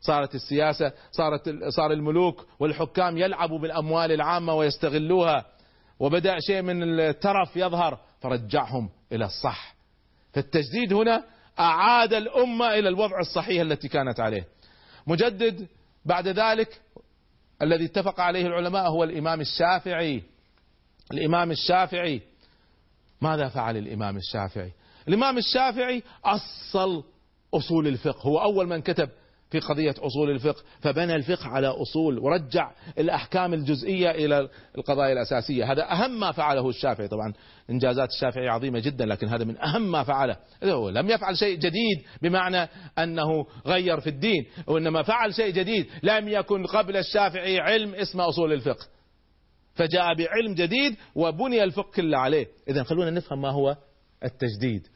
صارت 0.00 0.34
السياسة 0.34 0.92
صارت 1.12 1.50
صار 1.68 1.92
الملوك 1.92 2.46
والحكام 2.60 3.18
يلعبوا 3.18 3.58
بالأموال 3.58 4.12
العامة 4.12 4.54
ويستغلوها. 4.54 5.46
وبدأ 6.00 6.36
شيء 6.40 6.62
من 6.62 7.00
الترف 7.00 7.56
يظهر 7.56 7.98
فرجعهم 8.20 8.90
إلى 9.12 9.24
الصح. 9.24 9.74
فالتجديد 10.32 10.92
هنا 10.92 11.24
أعاد 11.58 12.14
الأمة 12.14 12.74
إلى 12.74 12.88
الوضع 12.88 13.20
الصحيح 13.20 13.60
التي 13.60 13.88
كانت 13.88 14.20
عليه. 14.20 14.46
مجدد 15.06 15.68
بعد 16.04 16.28
ذلك 16.28 16.80
الذي 17.62 17.84
اتفق 17.84 18.20
عليه 18.20 18.46
العلماء 18.46 18.88
هو 18.88 19.04
الإمام 19.04 19.40
الشافعي. 19.40 20.22
الإمام 21.12 21.50
الشافعي. 21.50 22.22
ماذا 23.20 23.48
فعل 23.48 23.76
الإمام 23.76 24.16
الشافعي؟ 24.16 24.72
الإمام 25.08 25.38
الشافعي 25.38 26.02
أصل 26.24 27.04
أصول 27.56 27.86
الفقه. 27.86 28.20
هو 28.20 28.38
أول 28.38 28.66
من 28.66 28.82
كتب 28.82 29.08
في 29.50 29.58
قضية 29.58 29.94
أصول 29.98 30.30
الفقه 30.30 30.62
فبنى 30.80 31.14
الفقه 31.14 31.48
على 31.48 31.66
أصول 31.66 32.18
ورجع 32.18 32.70
الأحكام 32.98 33.54
الجزئية 33.54 34.10
إلى 34.10 34.48
القضايا 34.78 35.12
الأساسية. 35.12 35.72
هذا 35.72 35.92
أهم 35.92 36.20
ما 36.20 36.32
فعله 36.32 36.68
الشافعي. 36.68 37.08
طبعا 37.08 37.32
إنجازات 37.70 38.08
الشافعي 38.08 38.48
عظيمة 38.48 38.78
جدا 38.78 39.06
لكن 39.06 39.28
هذا 39.28 39.44
من 39.44 39.58
أهم 39.58 39.92
ما 39.92 40.02
فعله. 40.02 40.36
هو 40.64 40.88
لم 40.88 41.10
يفعل 41.10 41.36
شيء 41.36 41.58
جديد 41.58 42.02
بمعنى 42.22 42.68
أنه 42.98 43.46
غير 43.66 44.00
في 44.00 44.06
الدين 44.06 44.46
وإنما 44.66 45.02
فعل 45.02 45.34
شيء 45.34 45.52
جديد 45.52 45.86
لم 46.02 46.28
يكن 46.28 46.66
قبل 46.66 46.96
الشافعي 46.96 47.60
علم 47.60 47.94
اسمه 47.94 48.28
أصول 48.28 48.52
الفقه. 48.52 48.86
فجاء 49.74 50.14
بعلم 50.14 50.54
جديد 50.54 50.96
وبني 51.14 51.64
الفقه 51.64 51.90
كله 51.94 52.18
عليه. 52.18 52.46
إذا 52.68 52.82
خلونا 52.82 53.10
نفهم 53.10 53.42
ما 53.42 53.50
هو 53.50 53.76
التجديد. 54.24 54.86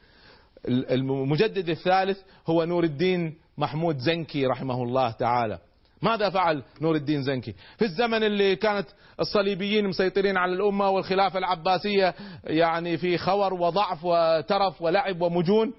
المجدد 0.69 1.69
الثالث 1.69 2.19
هو 2.47 2.65
نور 2.65 2.85
الدين 2.85 3.35
محمود 3.59 3.99
زنكي 3.99 4.47
رحمه 4.47 4.83
الله 4.83 5.11
تعالى. 5.11 5.59
ماذا 6.03 6.31
فعل 6.31 6.63
نور 6.81 6.97
الدين 6.97 7.23
زنكي؟ 7.23 7.55
في 7.79 7.85
الزمن 7.85 8.23
اللي 8.23 8.57
كانت 8.57 8.87
الصليبيين 9.21 9.89
مسيطرين 9.89 10.37
على 10.37 10.53
الأمة 10.53 10.89
والخلافة 10.89 11.39
العباسية 11.39 12.15
يعني 12.45 12.97
في 12.97 13.19
خور 13.19 13.55
وضعف 13.55 14.05
وترف 14.05 14.83
ولعب 14.83 15.23
ومجون 15.23 15.73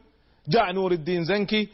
جاء 0.48 0.72
نور 0.72 0.92
الدين 0.92 1.24
زنكي 1.24 1.70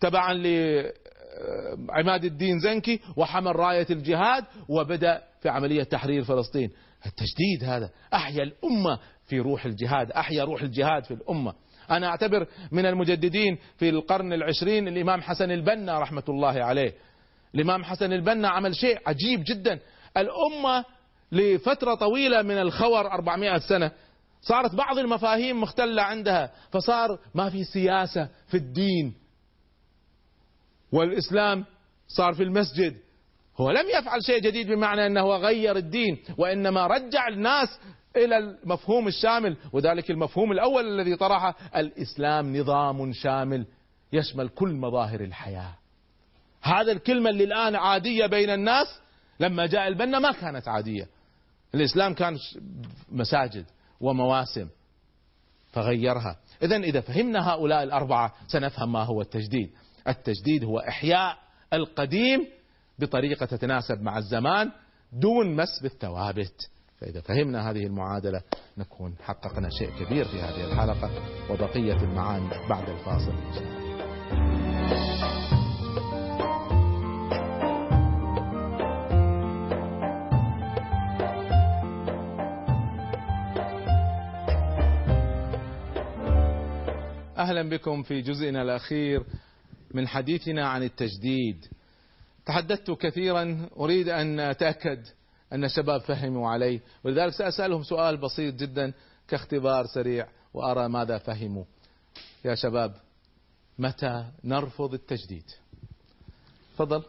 تبعا 0.00 0.34
لعماد 0.34 2.24
الدين 2.24 2.58
زنكي 2.58 3.00
وحمل 3.16 3.56
راية 3.56 3.86
الجهاد 3.90 4.44
وبدأ 4.68 5.22
في 5.40 5.48
عملية 5.48 5.82
تحرير 5.82 6.24
فلسطين. 6.24 6.70
التجديد 7.06 7.64
هذا 7.64 7.90
أحيا 8.14 8.42
الأمة 8.42 8.98
في 9.26 9.40
روح 9.40 9.64
الجهاد 9.64 10.10
أحيا 10.10 10.44
روح 10.44 10.62
الجهاد 10.62 11.04
في 11.04 11.14
الأمة. 11.14 11.54
أنا 11.90 12.06
أعتبر 12.06 12.46
من 12.72 12.86
المجددين 12.86 13.58
في 13.76 13.88
القرن 13.88 14.32
العشرين 14.32 14.88
الإمام 14.88 15.22
حسن 15.22 15.50
البنا 15.50 15.98
رحمة 15.98 16.22
الله 16.28 16.64
عليه. 16.64 16.94
الإمام 17.54 17.84
حسن 17.84 18.12
البنا 18.12 18.48
عمل 18.48 18.76
شيء 18.76 18.98
عجيب 19.06 19.44
جدا. 19.46 19.78
الأمة 20.16 20.84
لفترة 21.32 21.94
طويلة 21.94 22.42
من 22.42 22.58
الخور 22.58 23.06
400 23.06 23.58
سنة 23.58 23.90
صارت 24.42 24.74
بعض 24.74 24.98
المفاهيم 24.98 25.60
مختلة 25.60 26.02
عندها 26.02 26.52
فصار 26.72 27.18
ما 27.34 27.50
في 27.50 27.64
سياسة 27.64 28.28
في 28.48 28.56
الدين. 28.56 29.14
والإسلام 30.92 31.64
صار 32.08 32.34
في 32.34 32.42
المسجد. 32.42 32.96
هو 33.56 33.70
لم 33.70 33.86
يفعل 33.98 34.24
شيء 34.24 34.40
جديد 34.40 34.66
بمعنى 34.66 35.06
أنه 35.06 35.36
غير 35.36 35.76
الدين 35.76 36.18
وإنما 36.38 36.86
رجع 36.86 37.28
الناس 37.28 37.68
إلى 38.16 38.38
المفهوم 38.38 39.08
الشامل 39.08 39.56
وذلك 39.72 40.10
المفهوم 40.10 40.52
الأول 40.52 41.00
الذي 41.00 41.16
طرحه 41.16 41.54
الإسلام 41.76 42.56
نظام 42.56 43.12
شامل 43.12 43.66
يشمل 44.12 44.48
كل 44.48 44.74
مظاهر 44.74 45.20
الحياة. 45.20 45.74
هذا 46.62 46.92
الكلمة 46.92 47.30
اللي 47.30 47.44
الآن 47.44 47.76
عادية 47.76 48.26
بين 48.26 48.50
الناس 48.50 48.86
لما 49.40 49.66
جاء 49.66 49.88
البنا 49.88 50.18
ما 50.18 50.32
كانت 50.32 50.68
عادية. 50.68 51.08
الإسلام 51.74 52.14
كان 52.14 52.36
مساجد 53.12 53.64
ومواسم 54.00 54.68
فغيرها. 55.72 56.36
إذا 56.62 56.76
إذا 56.76 57.00
فهمنا 57.00 57.50
هؤلاء 57.50 57.82
الأربعة 57.82 58.34
سنفهم 58.48 58.92
ما 58.92 59.02
هو 59.02 59.20
التجديد. 59.20 59.70
التجديد 60.08 60.64
هو 60.64 60.78
إحياء 60.78 61.38
القديم 61.72 62.46
بطريقة 62.98 63.46
تتناسب 63.46 64.02
مع 64.02 64.18
الزمان 64.18 64.70
دون 65.12 65.56
مس 65.56 65.82
بالثوابت 65.82 66.70
فإذا 67.00 67.20
فهمنا 67.20 67.70
هذه 67.70 67.86
المعادلة 67.86 68.42
نكون 68.78 69.14
حققنا 69.22 69.68
شيء 69.70 69.90
كبير 69.90 70.24
في 70.24 70.40
هذه 70.40 70.72
الحلقة 70.72 71.10
وبقية 71.50 72.02
المعاني 72.02 72.48
بعد 72.68 72.88
الفاصل 72.88 73.30
إن 73.30 73.52
شاء 73.52 73.62
الله 73.62 73.80
أهلا 87.38 87.68
بكم 87.68 88.02
في 88.02 88.20
جزئنا 88.20 88.62
الأخير 88.62 89.24
من 89.94 90.08
حديثنا 90.08 90.68
عن 90.68 90.82
التجديد. 90.82 91.66
تحدثت 92.46 92.90
كثيرا 92.90 93.68
أريد 93.76 94.08
أن 94.08 94.40
أتأكد 94.40 95.06
أن 95.52 95.64
الشباب 95.64 96.00
فهموا 96.00 96.50
علي 96.50 96.80
ولذلك 97.04 97.32
سأسألهم 97.32 97.82
سؤال 97.82 98.16
بسيط 98.16 98.54
جدا 98.54 98.92
كاختبار 99.28 99.86
سريع 99.86 100.28
وأرى 100.54 100.88
ماذا 100.88 101.18
فهموا. 101.18 101.64
يا 102.44 102.54
شباب 102.54 102.94
متى 103.78 104.24
نرفض 104.44 104.94
التجديد؟ 104.94 105.44
تفضل. 106.74 107.02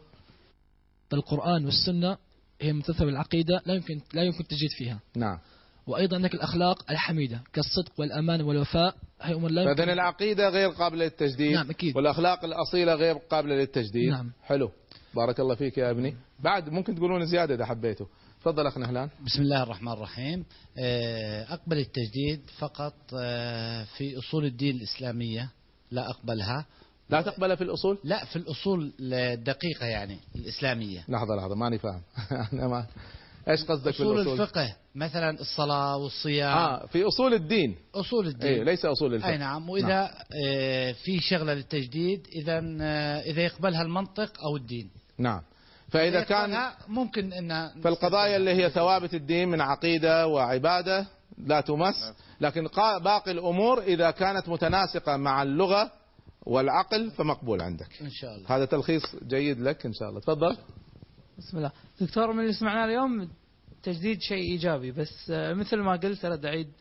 القرآن 1.13 1.65
والسنة 1.65 2.17
هي 2.61 2.73
ممتثلة 2.73 3.05
بالعقيدة 3.05 3.61
لا 3.65 3.73
يمكن 3.73 4.01
لا 4.13 4.23
يمكن 4.23 4.39
التجديد 4.39 4.69
فيها 4.77 4.99
نعم. 5.15 5.39
وأيضا 5.87 6.15
عندك 6.15 6.33
الأخلاق 6.33 6.91
الحميدة 6.91 7.41
كالصدق 7.53 7.99
والأمان 7.99 8.41
والوفاء 8.41 8.95
هي 9.21 9.33
أمور 9.33 9.51
لا 9.51 9.61
يمكن 9.61 9.89
العقيدة 9.89 10.49
غير 10.49 10.69
قابلة 10.69 11.05
للتجديد 11.05 11.53
نعم، 11.53 11.69
أكيد. 11.69 11.97
والأخلاق 11.97 12.45
الأصيلة 12.45 12.93
غير 12.95 13.15
قابلة 13.15 13.55
للتجديد 13.55 14.09
نعم. 14.11 14.31
حلو 14.43 14.71
بارك 15.15 15.39
الله 15.39 15.55
فيك 15.55 15.77
يا 15.77 15.91
ابني 15.91 16.15
بعد 16.39 16.69
ممكن 16.69 16.95
تقولون 16.95 17.25
زيادة 17.25 17.55
إذا 17.55 17.65
حبيتوا 17.65 18.05
تفضل 18.41 18.67
اخ 18.67 18.77
نهلان. 18.77 19.09
بسم 19.25 19.41
الله 19.41 19.63
الرحمن 19.63 19.91
الرحيم. 19.91 20.45
آه، 20.77 21.53
أقبل 21.53 21.77
التجديد 21.77 22.41
فقط 22.57 22.93
آه، 23.13 23.83
في 23.83 24.17
أصول 24.17 24.45
الدين 24.45 24.75
الإسلامية. 24.75 25.49
لا 25.91 26.09
أقبلها. 26.09 26.65
لا 27.09 27.21
تقبل 27.21 27.57
في 27.57 27.63
الأصول؟ 27.63 27.97
لا 28.03 28.25
في 28.25 28.35
الأصول 28.35 28.93
الدقيقة 28.99 29.85
يعني 29.85 30.17
الإسلامية. 30.35 31.05
لحظة 31.09 31.35
لحظة 31.35 31.55
ماني 31.55 31.77
فاهم. 31.77 32.01
أنا 32.53 32.67
ما 32.67 32.85
إيش 33.47 33.63
قصدك 33.63 33.87
أصول 33.87 34.15
بالاصول 34.15 34.41
الفقه 34.41 34.75
مثلا 34.95 35.39
الصلاة 35.39 35.97
والصيام. 35.97 36.57
آه 36.57 36.85
في 36.85 37.07
أصول 37.07 37.33
الدين. 37.33 37.75
أصول 37.95 38.27
الدين. 38.27 38.53
اي 38.53 38.63
ليس 38.63 38.85
أصول 38.85 39.13
الفقه. 39.13 39.29
أي 39.29 39.37
نعم. 39.37 39.69
وإذا 39.69 40.11
آه، 40.45 40.91
في 40.91 41.19
شغلة 41.19 41.53
للتجديد 41.53 42.27
إذا 42.35 42.77
آه، 42.81 43.19
إذا 43.19 43.41
يقبلها 43.41 43.81
المنطق 43.81 44.31
أو 44.43 44.57
الدين. 44.57 44.89
نعم. 45.17 45.41
فإذا 45.91 46.23
كان 46.23 46.71
ممكن 46.87 47.33
أن 47.33 47.81
فالقضايا 47.81 48.37
اللي 48.37 48.51
هي 48.51 48.69
ثوابت 48.69 49.13
الدين 49.13 49.49
من 49.49 49.61
عقيدة 49.61 50.27
وعبادة 50.27 51.07
لا 51.37 51.61
تمس. 51.61 51.95
لكن 52.41 52.67
قا- 52.67 53.01
باقي 53.03 53.31
الأمور 53.31 53.81
إذا 53.81 54.11
كانت 54.11 54.49
متناسقة 54.49 55.17
مع 55.17 55.43
اللغة 55.43 55.91
والعقل 56.45 57.11
فمقبول 57.11 57.61
عندك. 57.61 58.01
إن 58.01 58.09
شاء 58.09 58.35
الله. 58.35 58.55
هذا 58.55 58.65
تلخيص 58.65 59.03
جيد 59.27 59.59
لك 59.59 59.85
إن 59.85 59.93
شاء 59.93 60.09
الله. 60.09 60.19
تفضل. 60.19 60.57
بسم 61.37 61.57
الله. 61.57 61.71
دكتور 62.01 62.33
من 62.33 62.39
اللي 62.39 62.53
سمعناه 62.53 62.85
اليوم 62.85 63.29
تجديد 63.83 64.21
شيء 64.21 64.51
إيجابي 64.51 64.91
بس 64.91 65.31
آه، 65.31 65.53
مثل 65.53 65.77
ما 65.77 65.91
قلت 65.91 66.25
ارد 66.25 66.45
اعيد 66.45 66.71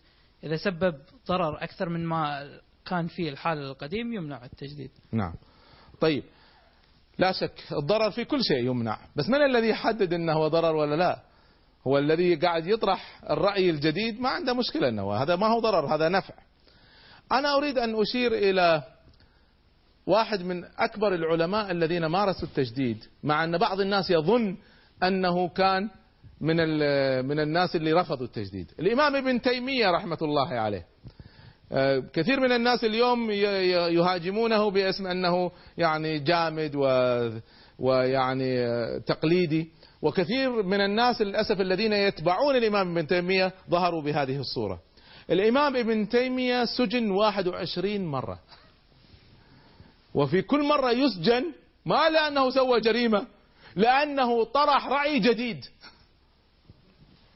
إذا 0.45 0.57
سبب 0.57 0.95
ضرر 1.29 1.63
أكثر 1.65 1.89
من 1.89 2.07
ما 2.07 2.49
كان 2.87 3.07
فيه 3.07 3.31
الحال 3.31 3.59
القديم 3.59 4.13
يمنع 4.13 4.45
التجديد. 4.45 4.91
نعم. 5.13 5.35
طيب. 6.01 6.25
لا 7.19 7.33
شك 7.33 7.63
الضرر 7.73 8.11
في 8.11 8.25
كل 8.25 8.45
شيء 8.45 8.67
يمنع. 8.67 8.99
بس 9.17 9.29
من 9.29 9.43
الذي 9.43 9.69
يحدد 9.69 10.13
إنه 10.13 10.33
هو 10.33 10.49
ضرر 10.49 10.77
ولا 10.77 10.95
لا؟ 10.95 11.23
هو 11.87 11.99
الذي 11.99 12.35
قاعد 12.35 12.67
يطرح 12.67 13.21
الرأي 13.31 13.71
الجديد 13.71 14.21
ما 14.21 14.29
عنده 14.29 14.55
مشكلة 14.55 14.89
إنه 14.89 15.13
هذا 15.13 15.37
ما 15.37 15.47
هو 15.47 15.61
ضرر 15.61 15.95
هذا 15.95 16.09
نفع. 16.09 16.35
أنا 17.33 17.57
أريد 17.57 17.79
أن 17.79 18.01
أشير 18.01 18.33
إلى 18.33 18.83
واحد 20.07 20.43
من 20.43 20.65
أكبر 20.79 21.15
العلماء 21.15 21.71
الذين 21.71 22.07
مارسوا 22.07 22.49
التجديد 22.49 23.05
مع 23.23 23.45
أن 23.45 23.59
بعض 23.59 23.81
الناس 23.81 24.11
يظن 24.11 24.57
أنه 25.03 25.49
كان 25.49 25.91
من 26.41 26.57
من 27.27 27.41
الناس 27.41 27.77
اللي 27.77 27.93
رفضوا 27.93 28.27
التجديد. 28.27 28.73
الإمام 28.79 29.17
ابن 29.17 29.41
تيمية 29.41 29.91
رحمة 29.91 30.19
الله 30.23 30.49
عليه. 30.49 30.87
كثير 32.13 32.41
من 32.41 32.53
الناس 32.53 32.85
اليوم 32.85 33.31
يهاجمونه 33.31 34.71
باسم 34.71 35.07
أنه 35.07 35.51
يعني 35.79 36.19
جامد 36.19 36.73
و 36.75 36.87
ويعني 37.79 38.59
آه، 38.59 38.99
تقليدي 38.99 39.71
وكثير 40.03 40.63
من 40.63 40.81
الناس 40.81 41.21
للأسف 41.21 41.61
الذين 41.61 41.93
يتبعون 41.93 42.57
الإمام 42.57 42.91
ابن 42.91 43.07
تيمية 43.07 43.53
ظهروا 43.71 44.03
بهذه 44.03 44.37
الصورة. 44.37 44.81
الإمام 45.31 45.77
ابن 45.77 46.09
تيمية 46.09 46.65
سجن 46.65 47.11
21 47.11 48.07
مرة. 48.07 48.39
وفي 50.15 50.43
كل 50.43 50.63
مرة 50.63 50.91
يسجن 50.91 51.45
ما 51.87 52.09
لأنه 52.09 52.51
سوى 52.51 52.81
جريمة 52.81 53.27
لأنه 53.77 54.45
طرح 54.45 54.87
رأي 54.87 55.19
جديد. 55.19 55.65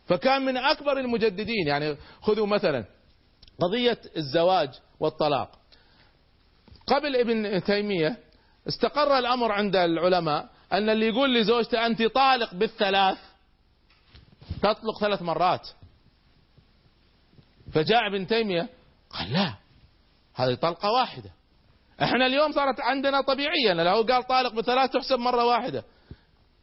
فكان 0.06 0.44
من 0.44 0.56
أكبر 0.56 0.98
المجددين 0.98 1.66
يعني 1.66 1.96
خذوا 2.22 2.46
مثلا 2.46 2.84
قضية 3.60 3.98
الزواج 4.16 4.70
والطلاق. 5.00 5.50
قبل 6.86 7.16
ابن 7.16 7.64
تيمية 7.64 8.18
استقر 8.68 9.18
الأمر 9.18 9.52
عند 9.52 9.76
العلماء 9.76 10.48
أن 10.72 10.90
اللي 10.90 11.06
يقول 11.08 11.34
لزوجته 11.34 11.86
أنت 11.86 12.02
طالق 12.02 12.54
بالثلاث 12.54 13.18
تطلق 14.62 15.00
ثلاث 15.00 15.22
مرات. 15.22 15.68
فجاء 17.72 18.06
ابن 18.06 18.26
تيمية 18.26 18.68
قال 19.10 19.32
لا 19.32 19.54
هذه 20.34 20.54
طلقة 20.54 20.90
واحدة. 20.90 21.30
إحنا 22.02 22.26
اليوم 22.26 22.52
صارت 22.52 22.80
عندنا 22.80 23.20
طبيعية 23.20 23.72
لو 23.72 24.02
قال 24.02 24.26
طالق 24.26 24.54
بثلاث 24.54 24.90
تحسب 24.90 25.18
مرة 25.18 25.44
واحدة. 25.44 25.84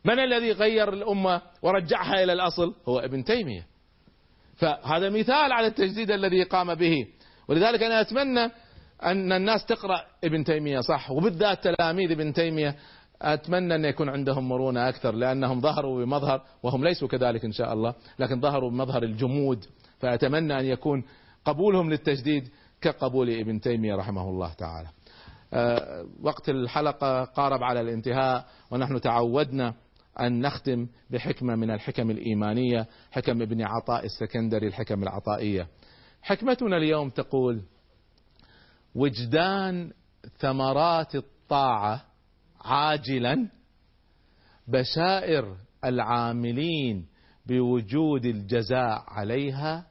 من 0.06 0.20
الذي 0.20 0.52
غير 0.52 0.94
الأمة 0.94 1.42
ورجعها 1.62 2.24
إلى 2.24 2.34
الأصل؟ 2.34 2.76
هو 2.88 3.00
ابن 3.00 3.24
تيمية. 3.24 3.71
فهذا 4.62 5.10
مثال 5.10 5.52
على 5.52 5.68
التجديد 5.68 6.12
الذي 6.12 6.44
قام 6.44 6.76
به. 6.76 7.08
ولذلك 7.48 7.84
أنا 7.84 8.02
أتمنى 8.02 8.52
أن 9.04 9.32
الناس 9.32 9.66
تقرأ 9.66 10.02
ابن 10.24 10.44
تيمية 10.44 10.80
صح؟ 10.80 11.12
وبالذات 11.12 11.64
تلاميذ 11.64 12.12
ابن 12.12 12.34
تيمية. 12.34 12.76
أتمنى 13.22 13.76
أن 13.76 13.86
يكون 13.86 14.10
عندهم 14.10 14.50
مرونة 14.50 14.90
أكثر 14.90 15.12
لأنهم 15.12 15.62
ظهروا 15.62 16.06
بمظهر 16.06 16.42
وهم 16.64 16.84
ليسوا 16.84 17.08
كذلك 17.08 17.46
إن 17.46 17.52
شاء 17.52 17.74
الله 17.74 17.94
لكن 18.20 18.42
ظهروا 18.42 18.70
بمظهر 18.70 19.04
الجمود. 19.04 19.66
فأتمنى 20.00 20.60
أن 20.60 20.66
يكون 20.66 21.04
قبولهم 21.46 21.90
للتجديد 21.90 22.50
كقبول 22.82 23.30
ابن 23.30 23.60
تيمية 23.60 23.96
رحمه 23.96 24.30
الله 24.30 24.54
تعالى. 24.54 24.88
آه، 25.54 26.06
وقت 26.24 26.50
الحلقة 26.50 27.24
قارب 27.24 27.64
على 27.64 27.82
الانتهاء 27.82 28.46
ونحن 28.72 29.02
تعودنا 29.02 29.74
أن 30.20 30.42
نختم 30.42 30.88
بحكمة 31.10 31.56
من 31.56 31.72
الحكم 31.72 32.12
الإيمانية 32.12 32.88
حكم 33.12 33.42
ابن 33.42 33.62
عطاء 33.62 34.06
السكندري 34.06 34.68
الحكم 34.68 35.04
العطائية. 35.04 35.68
حكمتنا 36.22 36.78
اليوم 36.78 37.10
تقول 37.10 37.62
وجدان 38.96 39.92
ثمرات 40.40 41.16
الطاعة 41.16 42.06
عاجلا 42.62 43.50
بشائر 44.68 45.58
العاملين 45.86 47.06
بوجود 47.46 48.26
الجزاء 48.26 49.04
عليها 49.08 49.88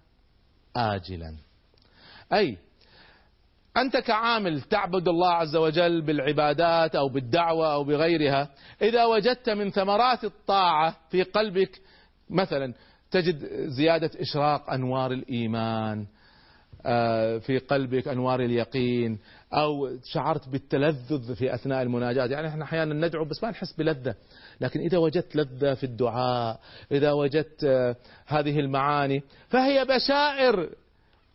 آجلا. 0.76 1.36
أي 2.32 2.58
أنت 3.76 3.96
كعامل 3.96 4.60
تعبد 4.60 5.08
الله 5.08 5.32
عز 5.32 5.56
وجل 5.56 6.02
بالعبادات 6.02 6.96
أو 6.96 7.08
بالدعوة 7.08 7.72
أو 7.72 7.84
بغيرها 7.84 8.48
إذا 8.82 9.04
وجدت 9.04 9.50
من 9.50 9.70
ثمرات 9.70 10.24
الطاعة 10.24 10.96
في 11.10 11.22
قلبك 11.22 11.80
مثلا 12.30 12.74
تجد 13.10 13.46
زيادة 13.68 14.10
إشراق 14.20 14.70
أنوار 14.70 15.12
الإيمان 15.12 16.06
آه، 16.86 17.38
في 17.38 17.58
قلبك 17.58 18.08
أنوار 18.08 18.40
اليقين 18.40 19.18
أو 19.52 19.88
شعرت 20.04 20.48
بالتلذذ 20.48 21.34
في 21.34 21.54
أثناء 21.54 21.82
المناجاة. 21.82 22.26
يعني 22.26 22.48
إحنا 22.48 22.64
أحيانا 22.64 23.06
ندعو 23.06 23.24
بس 23.24 23.42
ما 23.42 23.50
نحس 23.50 23.72
بلذة. 23.72 24.14
لكن 24.60 24.80
إذا 24.80 24.98
وجدت 24.98 25.36
لذة 25.36 25.74
في 25.74 25.84
الدعاء 25.84 26.60
إذا 26.92 27.12
وجدت 27.12 27.64
آه، 27.64 27.96
هذه 28.26 28.60
المعاني 28.60 29.22
فهي 29.48 29.84
بشائر 29.84 30.70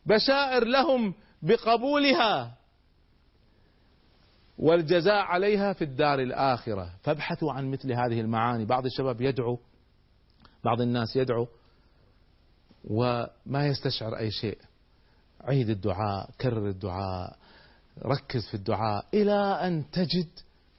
بشائر 0.06 0.64
لهم 0.64 1.14
بقبولها. 1.46 2.58
والجزاء 4.58 5.16
عليها 5.16 5.74
في 5.74 5.84
الدار 5.84 6.20
الآخرة. 6.20 6.90
فابحثوا 7.04 7.54
عن 7.54 7.72
مثل 7.72 7.92
هذه 7.92 8.22
المعاني. 8.22 8.66
بعض 8.66 8.86
الشباب 8.86 9.22
يدعو 9.22 9.60
بعض 10.64 10.82
الناس 10.82 11.16
يدعو 11.16 11.48
وما 12.84 13.68
يستشعر 13.68 14.18
أي 14.18 14.32
شيء. 14.32 14.58
عيد 15.42 15.70
الدعاء 15.70 16.30
كرر 16.42 16.70
الدعاء 16.70 17.38
ركز 18.06 18.48
في 18.48 18.54
الدعاء 18.54 19.06
إلى 19.14 19.60
أن 19.68 19.92
تجد 19.92 20.30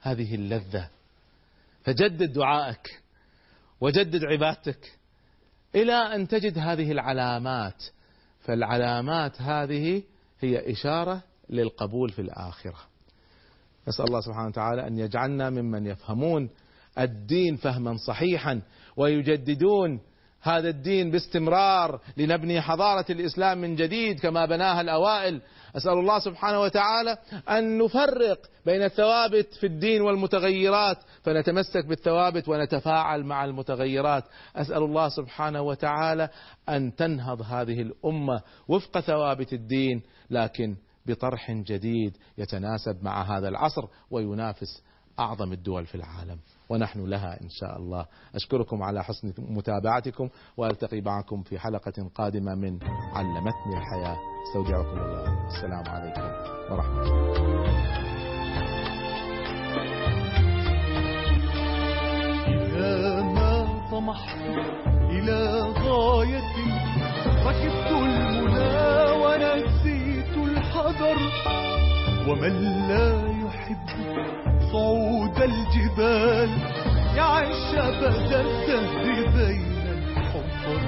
هذه 0.01 0.35
اللذة. 0.35 0.89
فجدد 1.83 2.33
دعائك 2.33 3.01
وجدد 3.81 4.25
عبادتك 4.25 4.97
إلى 5.75 5.93
أن 5.93 6.27
تجد 6.27 6.57
هذه 6.57 6.91
العلامات. 6.91 7.83
فالعلامات 8.39 9.41
هذه 9.41 10.03
هي 10.39 10.71
إشارة 10.71 11.23
للقبول 11.49 12.09
في 12.09 12.21
الآخرة. 12.21 12.77
نسأل 13.87 14.05
الله 14.05 14.21
سبحانه 14.21 14.47
وتعالى 14.47 14.87
أن 14.87 14.97
يجعلنا 14.97 15.49
ممن 15.49 15.85
يفهمون 15.85 16.49
الدين 16.99 17.55
فهما 17.55 17.97
صحيحا 18.07 18.61
ويجددون 18.97 19.99
هذا 20.41 20.69
الدين 20.69 21.11
باستمرار 21.11 22.01
لنبني 22.17 22.61
حضارة 22.61 23.05
الإسلام 23.09 23.57
من 23.57 23.75
جديد 23.75 24.19
كما 24.19 24.45
بناها 24.45 24.81
الأوائل. 24.81 25.41
أسأل 25.75 25.91
الله 25.93 26.19
سبحانه 26.19 26.61
وتعالى 26.61 27.17
أن 27.49 27.77
نفرق 27.77 28.39
بين 28.65 28.83
الثوابت 28.83 29.53
في 29.53 29.67
الدين 29.67 30.01
والمتغيرات 30.01 30.97
فنتمسك 31.23 31.85
بالثوابت 31.85 32.49
ونتفاعل 32.49 33.23
مع 33.23 33.45
المتغيرات. 33.45 34.23
أسأل 34.55 34.83
الله 34.83 35.09
سبحانه 35.09 35.61
وتعالى 35.61 36.29
أن 36.69 36.95
تنهض 36.95 37.41
هذه 37.41 37.81
الأمة 37.81 38.41
وفق 38.67 38.99
ثوابت 38.99 39.53
الدين 39.53 40.01
لكن 40.29 40.75
بطرح 41.05 41.51
جديد 41.51 42.17
يتناسب 42.37 43.03
مع 43.03 43.37
هذا 43.37 43.47
العصر 43.47 43.81
وينافس 44.11 44.83
أعظم 45.19 45.53
الدول 45.53 45.85
في 45.85 45.95
العالم. 45.95 46.39
ونحن 46.69 47.05
لها 47.05 47.41
إن 47.41 47.49
شاء 47.49 47.77
الله. 47.77 48.05
أشكركم 48.35 48.83
على 48.83 49.03
حسن 49.03 49.33
متابعتكم 49.37 50.29
وألتقي 50.57 51.01
معكم 51.01 51.43
في 51.43 51.59
حلقة 51.59 52.09
قادمة 52.15 52.55
من 52.55 52.79
علمتني 53.13 53.77
الحياة. 53.77 54.17
استودعكم 54.47 54.97
الله. 54.97 55.47
السلام 55.47 55.83
عليكم 55.87 56.21
ورحمة 56.71 57.01
الله. 57.01 57.37
ما 63.23 63.89
طمحت 63.91 64.37
إلى 65.09 65.61
غاية 65.61 66.53
ركبت 67.45 67.91
المنى 67.91 69.11
ونسيت 69.23 70.37
الحذر 70.37 71.17
ومن 72.29 72.53
لا 72.87 73.07
يحب 73.45 74.46
صعود 74.71 75.41
الجبال 75.41 76.49
يعيش 77.15 77.75
أبدا 77.75 78.41
الدهر 78.41 79.27
بين 79.35 79.87
الحفر 80.17 80.81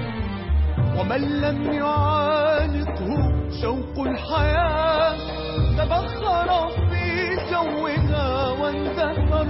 ومن 1.00 1.42
لم 1.42 1.74
يعانقه 1.74 3.10
شوق 3.62 4.08
الحياة 4.08 5.16
تبخر 5.78 6.70
في 6.90 7.36
جوها 7.52 8.50
واندثر 8.50 9.48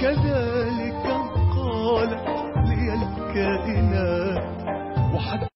كذلك 0.00 1.04
قالت 1.56 2.28
لي 2.68 2.94
الكائنات 2.94 4.58
وحتى 5.14 5.47